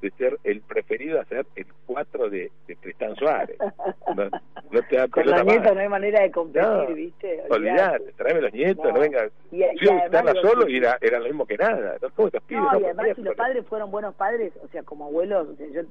[0.05, 3.57] de ser el preferido a ser el 4 de, de Tristán Suárez.
[4.15, 4.25] No,
[4.71, 5.45] no te da Con los más.
[5.45, 7.43] nietos no hay manera de competir, No, ¿viste?
[7.49, 8.99] Olvidate, tráeme los nietos, no, No.
[8.99, 9.27] venga.
[9.51, 11.97] Y- y Fui a además visitarla digo, solo y era, era lo mismo que nada.
[12.01, 12.09] ¿no?
[12.15, 12.29] ¿Cómo?
[12.49, 15.67] No, y además si los padres fueron buenos padres, o sea, como abuelos, o sea,
[15.67, 15.81] yo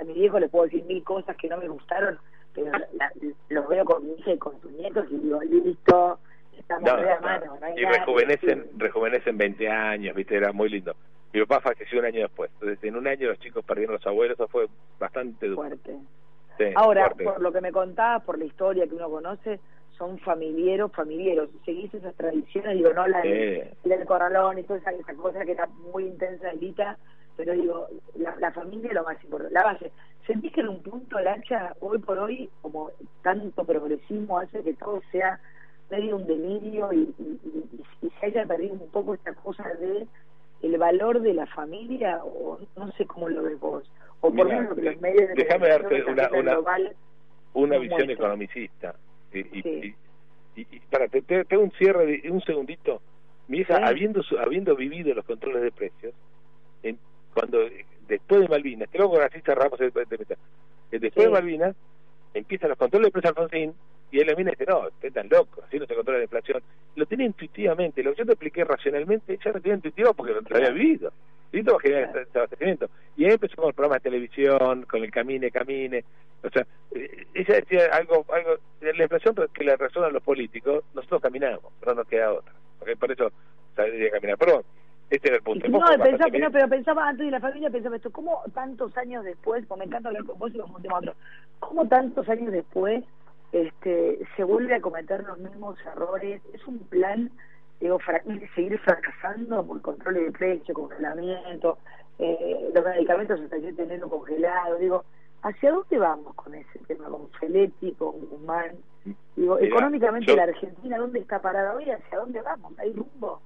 [0.00, 2.18] a mi viejo le puedo decir mil cosas que no me gustaron,
[2.54, 3.12] pero la-
[3.48, 6.18] los veo con mi hija y con tus nietos y digo, listo,
[6.58, 7.20] estamos de la no.
[7.22, 10.94] mano, y rejuvenecen, rejuvenecen 20 años, viste, era muy lindo.
[11.34, 14.36] Mi papá falleció un año después, entonces en un año los chicos perdieron los abuelos,
[14.38, 14.68] eso fue
[15.00, 15.62] bastante duro.
[15.62, 15.96] Fuerte.
[16.56, 17.24] Sí, Ahora, fuerte.
[17.24, 19.58] por lo que me contabas, por la historia que uno conoce,
[19.98, 21.50] son familiaros, familiaros.
[21.64, 23.88] Seguís esas tradiciones, digo, no la, de- Sí.
[23.88, 26.96] del corralón y toda esa, esa cosa que era muy intensa, Elita,
[27.36, 29.90] pero digo, la, la familia es lo más importante, la base.
[30.28, 34.74] ¿Sentís que en un punto el hacha, hoy por hoy, como tanto progresismo hace que
[34.74, 35.40] todo sea
[35.90, 40.06] medio un delirio y, y, y- y se haya perdido un poco esta cosa de
[40.62, 43.84] el valor de la familia, o no sé cómo lo ves vos,
[44.20, 46.96] o por Mira, menos lo que los medios de déjame darte una- una- global,
[47.54, 48.14] una visión muestra.
[48.14, 48.94] economicista.
[49.32, 49.96] Y, y, Sí.
[50.56, 53.02] y, y- y- para, te, te, un cierre de un segundito.
[53.48, 53.82] Mi hija, Sí.
[53.84, 56.14] habiendo habiendo vivido los controles de precios,
[56.82, 56.98] en,
[57.34, 57.58] cuando
[58.08, 58.88] después de Malvinas,
[59.42, 60.26] cerramos el, el-
[60.92, 61.20] el- después Sí.
[61.24, 61.76] de Malvinas,
[62.34, 63.74] empiezan los controles de precios Alfonsín,
[64.10, 66.24] y él le viene y dice, no, usted tan loco, así no se controla la
[66.24, 66.62] inflación.
[66.96, 70.40] Lo tiene intuitivamente, lo que yo te expliqué racionalmente, ya lo tiene intuitivo porque lo,
[70.40, 71.12] lo había vivido.
[71.52, 72.90] Listo para generar ese- ese abastecimiento.
[73.16, 76.04] Y ahí empezó con los programas de televisión, con el camine, camine.
[76.42, 80.84] O sea, eh, ella decía algo, algo de la inflación que le resuenan los políticos,
[80.94, 82.52] nosotros caminamos, no nos queda otra.
[82.80, 82.90] ¿ok?
[82.98, 83.32] Por eso
[83.74, 84.36] saldría a caminar.
[84.38, 84.68] Pero bueno,
[85.10, 85.68] este era el punto.
[85.68, 89.64] No, pensaba, no, pero pensaba antes de la familia, pensaba esto, ¿cómo tantos años después,
[89.66, 91.14] como me encanta hablar con vos y un tema otro,
[91.60, 93.04] cómo tantos años después
[93.52, 96.42] este, se vuelve a cometer los mismos errores?
[96.52, 97.30] Es un plan,
[97.80, 98.22] digo, fra-
[98.54, 101.78] seguir fracasando por control de precio, congelamiento,
[102.18, 105.04] eh, los medicamentos hasta yo tenerlo congelado, digo,
[105.42, 108.72] ¿hacia dónde vamos con ese tema, con Feletti, con Guzmán?
[109.36, 111.90] Digo, Mira, económicamente yo- la Argentina, ¿dónde está parada hoy?
[111.90, 112.72] ¿Hacia dónde vamos?
[112.78, 113.40] ¿Hay rumbo?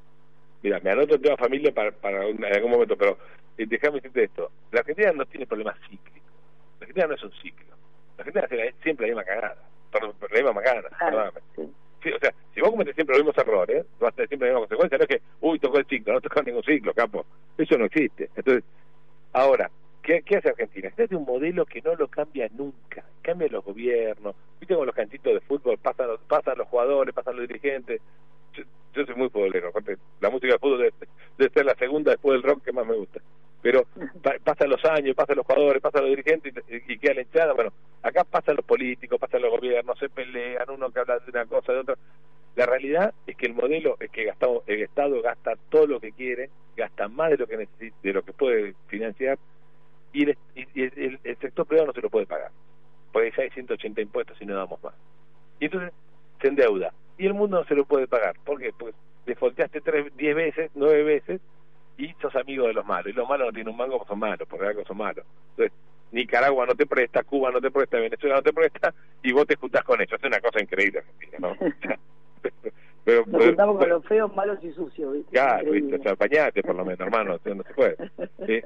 [0.63, 3.19] Mira, me anoto el tema familia para, para un- en algún momento, pero
[3.57, 4.51] eh, déjame decirte esto.
[4.73, 6.23] La Argentina no tiene problemas cíclicos.
[6.81, 7.67] La Argentina no es un ciclo.
[8.17, 9.57] La Argentina la- siempre la misma cagada.
[9.93, 11.41] La misma macana, perdóname.
[12.03, 14.55] Sí, o sea, si vos cometes siempre los mismos errores, vas a tener siempre la
[14.55, 14.99] misma consecuencia.
[14.99, 17.25] No es que, uy, tocó el ciclo, no tocó ningún ciclo, capo.
[17.57, 18.31] Eso no existe.
[18.37, 18.63] Entonces,
[19.33, 19.71] ahora,
[20.03, 20.89] ¿qué, qué hace Argentina?
[20.89, 23.05] Este es un modelo que no lo cambia nunca.
[23.23, 24.37] Cambia los gobiernos.
[24.61, 28.01] Viste con los cantitos de fútbol, pasan los, pasan los jugadores, pasan los dirigentes.
[28.59, 30.93] Yo, yo soy muy futbolero, aparte, la música de fútbol debe,
[31.39, 33.21] debe ser la segunda después del rock que más me gusta.
[33.63, 33.85] Pero
[34.23, 37.53] pa- pasan los años, pasan los jugadores, pasan los dirigentes y, y queda la hinchada.
[37.55, 41.47] Bueno, acá pasan los políticos, pasan los gobiernos, se pelean, uno que habla de una
[41.47, 41.97] cosa, de otra.
[42.57, 46.13] La realidad es que el modelo es que gastamos, el Estado gasta todo lo que
[46.13, 49.39] quiere, gasta más de lo que necesita, de lo que puede financiar,
[50.13, 52.51] y el, y- y el- el sector privado no se lo puede pagar,
[53.13, 54.95] porque ya hay 180 impuestos y no damos más.
[55.61, 55.93] Y entonces
[56.41, 58.37] se endeuda, y el mundo no se lo puede pagar.
[58.45, 58.73] ¿Por qué?
[58.77, 58.97] Porque
[59.27, 61.41] defolteaste tres, 10 veces, 9 veces,
[61.99, 63.13] y sos amigo de los malos.
[63.13, 65.25] Y los malos no tienen un mango porque son malos, porque algo son malos.
[65.51, 65.77] Entonces,
[66.13, 69.57] Nicaragua no te presta, Cuba no te presta, Venezuela no te presta, y vos te
[69.57, 70.19] juntás con ellos.
[70.19, 71.57] Es una cosa increíble, Argentina, ¿no?
[73.05, 75.33] Pero, Nos juntamos con los feos, malos y sucios, ¿viste?
[75.33, 77.97] Claro, viste, o sea, apañate por lo menos, hermano, no se puede.
[78.47, 78.63] ¿sí?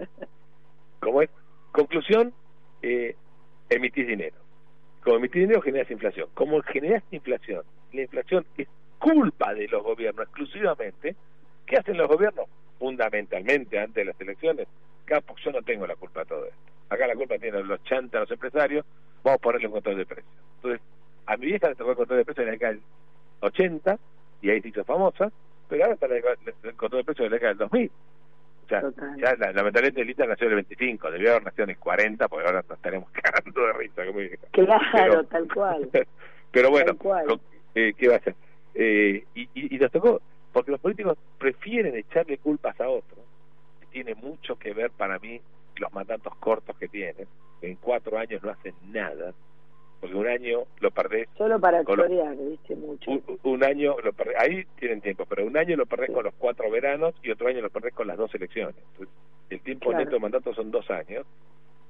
[1.01, 1.31] Como es,
[1.71, 2.33] conclusión,
[2.83, 3.15] eh,
[3.71, 4.42] emitís dinero.
[5.03, 6.29] Como emitís dinero generas inflación.
[6.35, 11.17] Como generas inflación, la inflación es culpa de los gobiernos exclusivamente.
[11.67, 12.47] ¿Qué hacen los gobiernos?
[12.79, 14.69] Fundamentalmente antes de las elecciones.
[15.05, 16.57] Capo, yo no tengo la culpa de todo esto.
[16.89, 18.85] Acá la culpa tienen los chantas, los empresarios,
[19.25, 20.35] vamos a ponerle un control de precios.
[20.57, 20.81] Entonces,
[21.27, 22.83] a mi vieja le tocó el control de precios en la década del
[23.41, 23.99] 80,
[24.43, 25.33] y ahí se hizo famosa,
[25.69, 27.91] pero ahora está el control de precios de la década del 2000.
[28.65, 28.83] O sea,
[29.19, 32.47] ya la, lamentablemente Lita nació en el 25, debió haber nacido en el 40, porque
[32.47, 34.07] ahora nos estaremos cagando de risa.
[34.07, 34.19] Como.
[34.53, 35.91] Claro, Pero- tal cual.
[36.53, 37.41] Pero bueno, cual.
[37.75, 38.35] eh, ¿qué va a hacer?
[38.75, 40.21] Eh, y, y, y nos tocó,
[40.53, 43.21] porque los políticos prefieren echarle culpas a otros.
[43.91, 45.41] Tiene mucho que ver para mí
[45.77, 47.27] los mandatos cortos que tienen.
[47.63, 49.33] En cuatro años no hacen nada,
[50.03, 53.11] porque un año lo perdés, Solo para chorear, viste mucho.
[53.11, 56.35] un, un año lo perdés, ahí tienen tiempo, pero un año lo perdés con los
[56.35, 58.75] cuatro veranos y otro año lo perdés con las dos elecciones.
[58.93, 59.15] Entonces,
[59.49, 60.05] el tiempo Claro.
[60.05, 61.25] neto de mandato son dos años.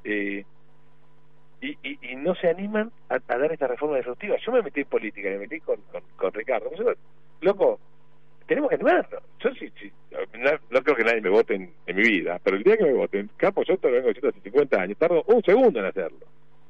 [0.04, 0.44] Eh,
[1.62, 4.36] y, y, y no se animan a, a dar esta reforma disruptiva.
[4.44, 6.70] Yo me metí en política, me metí con, con, con Ricardo.
[6.76, 6.92] Yo,
[7.40, 7.78] loco,
[8.46, 9.22] tenemos que animarnos.
[9.38, 9.90] Yo sí, sí,
[10.38, 12.84] no, no creo que nadie me vote en, en mi vida, pero el día que
[12.84, 15.86] me voten, capo, yo te lo vengo diciendo hace 50 años, tardo un segundo en
[15.86, 16.26] hacerlo.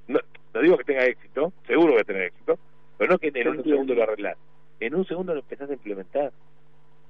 [0.08, 0.20] No,
[0.54, 2.58] no digo que tenga éxito, seguro que va a tener éxito,
[2.98, 3.70] pero no que en un Entiendo.
[3.70, 4.36] segundo lo arreglás.
[4.80, 6.32] En un segundo lo empezás a implementar.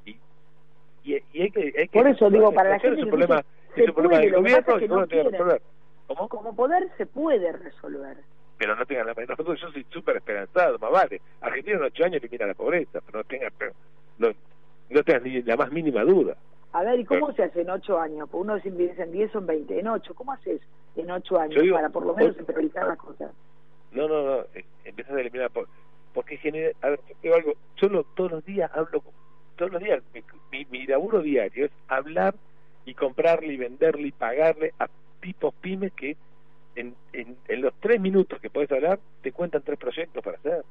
[0.05, 0.11] Y,
[1.05, 1.61] y, y hay que...
[1.78, 4.18] Hay que Por eso digo, para la es un gente problema, es se un problema
[4.18, 5.62] del gobierno y no tiene que resolver.
[6.07, 6.28] ¿Cómo?
[6.28, 8.16] Como poder se puede resolver.
[8.59, 12.22] pero no tengan la nosotros yo soy súper esperanzado más vale Argentina en ocho años
[12.22, 13.72] elimina la pobreza pero no tengan pero
[14.18, 14.28] no,
[14.90, 16.36] no tengan ni la más mínima duda
[16.72, 18.28] A ver, ¿y cómo se hace en ocho años?
[18.32, 20.14] Uno dice en 10 o en 20, en ocho.
[20.14, 20.61] ¿Cómo haces
[20.97, 23.30] en ocho años digo, para por lo menos priorizar las cosas?
[23.93, 25.68] no no no eh, empiezas a eliminar por,
[26.14, 29.03] porque genera a ver yo digo algo yo lo- todos los días hablo
[29.57, 32.34] todos los días mi, mi, mi laburo diario es hablar
[32.84, 34.88] y comprarle y venderle y pagarle a
[35.20, 36.16] tipos pymes que
[36.74, 40.64] en, en, en los tres minutos que puedes hablar te cuentan tres proyectos para hacer.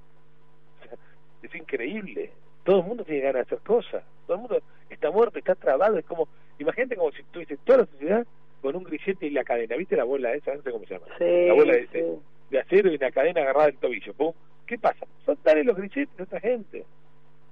[0.81, 0.97] O sea,
[1.43, 2.31] es increíble.
[2.65, 4.03] Todo el mundo tiene ganas de hacer cosas.
[4.25, 6.27] Todo el mundo está muerto está trabado es como
[6.59, 8.25] imagínate como si tuviese toda la sociedad
[8.61, 9.75] con un grillete y la cadena.
[9.75, 11.07] Viste la bola esa no sé cómo se llama.
[11.17, 11.93] Sí, la bola de, sí.
[11.93, 12.19] de-
[12.51, 14.13] de acero y una cadena agarrada del tobillo.
[14.13, 14.33] Pum.
[14.67, 15.05] ¿qué pasa?
[15.25, 16.85] soltarle los grilletes a esta gente.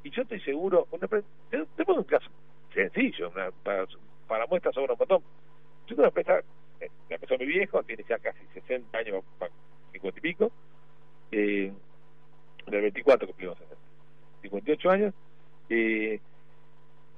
[0.04, 2.30] Y yo estoy seguro una, pre- te, te pongo un caso
[2.74, 3.86] sencillo una- para,
[4.28, 5.22] para muestra sobre un botón
[5.88, 6.42] yo tengo una empresa
[7.10, 9.50] la empezó mi viejo tiene ya casi 60 años pa-
[9.92, 10.52] 50 y pico.
[11.32, 11.72] Eh,
[12.68, 13.58] del 24 cumplimos
[14.44, 15.14] 58 años.
[15.70, 16.20] Eh,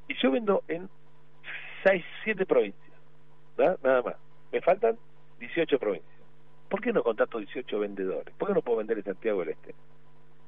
[0.07, 0.89] y yo vendo en
[1.83, 2.90] 6, 7 provincias
[3.57, 3.77] ¿verdad?
[3.83, 4.15] nada más
[4.51, 4.97] me faltan
[5.39, 6.11] 18 provincias
[6.69, 8.33] ¿por qué no contrato 18 vendedores?
[8.37, 9.73] ¿por qué no puedo vender en Santiago del Este?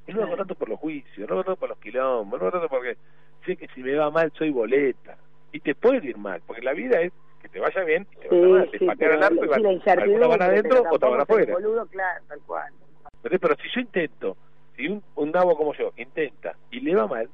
[0.07, 2.97] y no lo contrato por los juicios no contrato por los quilombos no contrato porque
[3.45, 5.17] sé que si me va mal soy boleta
[5.51, 8.29] y te puede ir mal porque la vida es que te vaya bien y te
[8.29, 9.65] Sí, vaya mal te sí, patean al arco y van,
[9.99, 12.73] algunos van adentro otros van afuera boludo, claro, tal cual.
[13.21, 14.37] Pero si yo intento,
[14.75, 17.29] si un, un nabo como yo intenta y le va mal,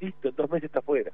[0.00, 1.12] listo, en dos meses está afuera.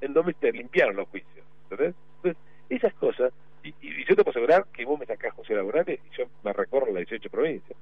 [0.00, 1.44] En dos meses te limpiaron los juicios.
[1.70, 1.94] ¿Entendés?
[2.16, 5.98] Entonces, esas cosas, y, y yo te puedo asegurar que vos me sacás José Laborales
[6.10, 7.78] y yo me recorro las 18 provincias.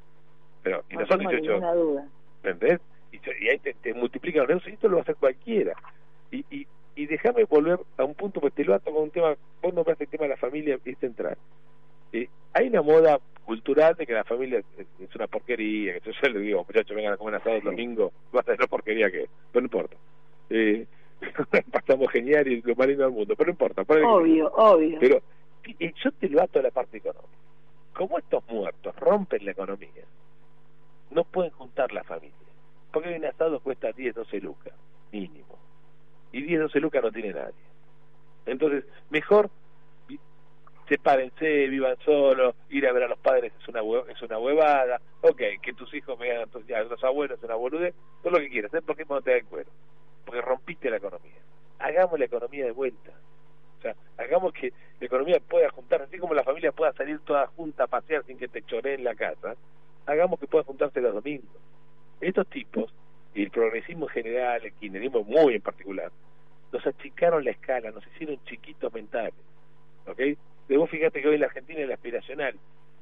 [0.63, 2.09] Pero, y no, No son tengo 18, ninguna duda.
[2.45, 2.81] ¿entendés?
[3.13, 5.75] Y, ahí te, te multiplican los negocios y esto lo va a hacer cualquiera.
[6.31, 9.35] Y, y, y déjame volver a un punto, porque te lo ato con un tema,
[9.63, 11.37] vos nombraste el tema de la familia, es central.
[12.13, 16.13] Eh, hay una moda cultural de que la familia es, es una porquería, que yo,
[16.13, 19.11] yo le digo, muchachos, vengan a comer asado el domingo, vas a ver la porquería
[19.11, 19.97] que es, pero no importa.
[20.51, 20.87] Eh,
[21.73, 23.85] pasamos genial y lo más lindo del mundo, pero no importa.
[23.85, 24.99] que- Obvio, obvio.
[25.01, 25.23] Pero
[25.81, 27.29] yo te lo ato a la parte económica.
[27.95, 30.05] Como estos muertos rompen la economía,
[31.11, 32.35] no pueden juntar la familia.
[32.93, 34.73] Porque un asado cuesta 10, 12 lucas,
[35.13, 35.59] mínimo.
[36.33, 37.55] Y 10, 12 lucas no tiene nadie.
[38.47, 39.51] Entonces, mejor
[40.89, 45.01] sepárense, vivan solos, ir a ver a los padres es una hue- es una huevada,
[45.23, 48.39] ok, que tus hijos vean a, tus- a los abuelos es una boludez, todo lo
[48.41, 48.83] que quieras, ¿eh?
[48.85, 49.71] porque no te da el cuero?
[50.25, 51.41] Porque rompiste la economía.
[51.79, 53.11] Hagamos la economía de vuelta.
[53.79, 57.47] O sea, hagamos que la economía pueda juntarse, así como la familia pueda salir toda
[57.49, 59.57] junta a pasear sin que te choreen la casa,
[60.07, 61.51] hagamos que pueda juntarse los domingos.
[62.21, 62.93] Estos tipos,
[63.35, 66.13] y el progresismo en general, el kirchnerismo muy en particular,
[66.73, 69.35] nos achicaron la escala, nos hicieron chiquitos mentales.
[70.07, 70.19] ¿Ok?
[70.69, 72.55] De vos fíjate que hoy en la Argentina el aspiracional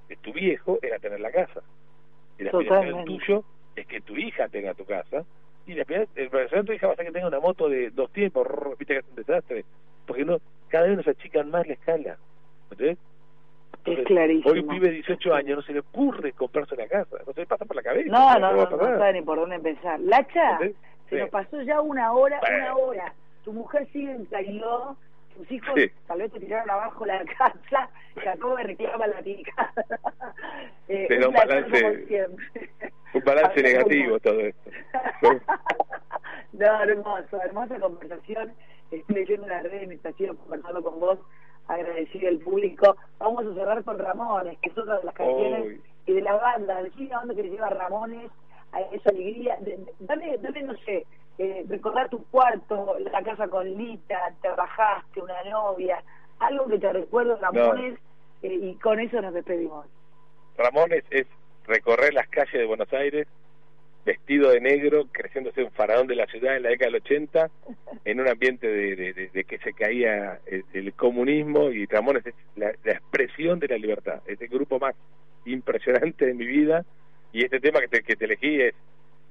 [0.09, 1.63] de tu viejo era tener la casa.
[2.39, 3.05] El aspiracional Totalmente.
[3.05, 3.45] tuyo
[3.77, 5.25] es que tu hija tenga tu casa.
[5.71, 7.91] Y la el aspiracional de tu hija va a ser que tenga una moto de
[7.91, 8.45] dos tiempos,
[8.77, 9.65] viste que es un desastre.
[10.05, 12.17] Porque no cada vez nos achican más la escala.
[12.73, 12.99] ¿Entendés?
[13.79, 14.53] Entonces, clarísimo.
[14.53, 17.41] Hoy un pibe de 18 años no se le ocurre comprarse una casa, no se
[17.41, 18.11] le pasa por la cabeza.
[18.11, 18.99] No, no, no, no, pasar.
[18.99, 20.01] sabe ni por dónde empezar.
[20.01, 20.77] Lacha, ¿Entendés?
[21.09, 21.21] se Sí.
[21.23, 22.57] nos pasó ya una hora, Bueno.
[22.57, 23.15] una hora.
[23.45, 24.97] Tu mujer sigue en Cariló,
[25.37, 25.91] tus hijos Sí.
[26.07, 27.91] tal vez te tiraron abajo la casa,
[28.23, 29.73] Jacobo reclama la picada.
[30.89, 32.29] eh, Pero un un balance-.
[33.13, 33.23] Un
[33.63, 34.71] negativo todo esto.
[36.53, 38.53] No, hermoso, hermosa conversación.
[38.91, 41.19] Estoy leyendo las redes mientras sigo conversando con vos.
[41.69, 42.97] Agradecido al público.
[43.19, 45.83] Vamos a cerrar con Ramones, que es otra de las canciones Uy.
[46.07, 48.31] y de la banda, decime a dónde que lleva Ramones,
[48.73, 51.05] a esa alegría, de- de- dame, dame, no sé,
[51.43, 56.03] eh, recordar tu cuarto, la casa con Lita, te bajaste, una novia,
[56.39, 57.99] algo que te recuerde Ramones,
[58.43, 59.87] eh, y con eso nos despedimos.
[60.59, 61.27] Ramones es
[61.67, 63.27] recorrer las calles de Buenos Aires
[64.05, 67.51] vestido de negro, creciéndose un faraón de la ciudad en la década del 80,
[68.07, 72.27] en un ambiente de, de- de- de que se caía el, el comunismo y Ramones
[72.27, 74.95] es la, la expresión de la libertad, es el grupo más
[75.45, 76.85] impresionante de mi vida
[77.33, 78.75] y este tema que te, que te elegí es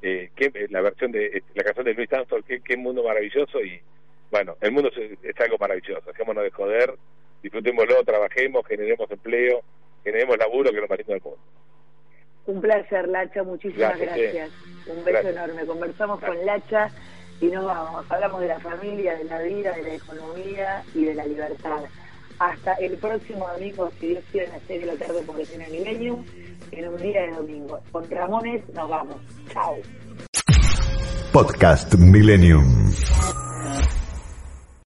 [0.02, 3.04] eh, que, eh, la versión de eh, la canción de Luis Armstrong, qué, qué mundo
[3.04, 3.80] maravilloso y
[4.32, 6.93] bueno, el mundo es, es algo maravilloso, dejémonos de joder,
[7.41, 9.62] disfrutémoslo, trabajemos, generemos empleo,
[10.04, 11.39] generemos laburo, que es lo más lindo del mundo.
[12.45, 14.50] Un placer, Lacha, muchísimas Gracias, gracias.
[14.50, 14.89] sí.
[14.89, 15.36] Un beso Gracias.
[15.36, 15.66] enorme.
[15.66, 16.89] Conversamos con Lacha
[17.41, 18.06] y nos vamos.
[18.10, 21.84] Hablamos de la familia, de la vida, de la economía y de la libertad.
[22.39, 25.47] Hasta el próximo domingo, si Dios quiere, a las 6 de la tarde por el
[25.72, 26.26] Millennium,
[26.72, 27.80] en un día de domingo.
[27.91, 29.17] Con Ramones nos vamos.
[29.51, 29.76] Chao.
[31.32, 32.89] Podcast Millennium.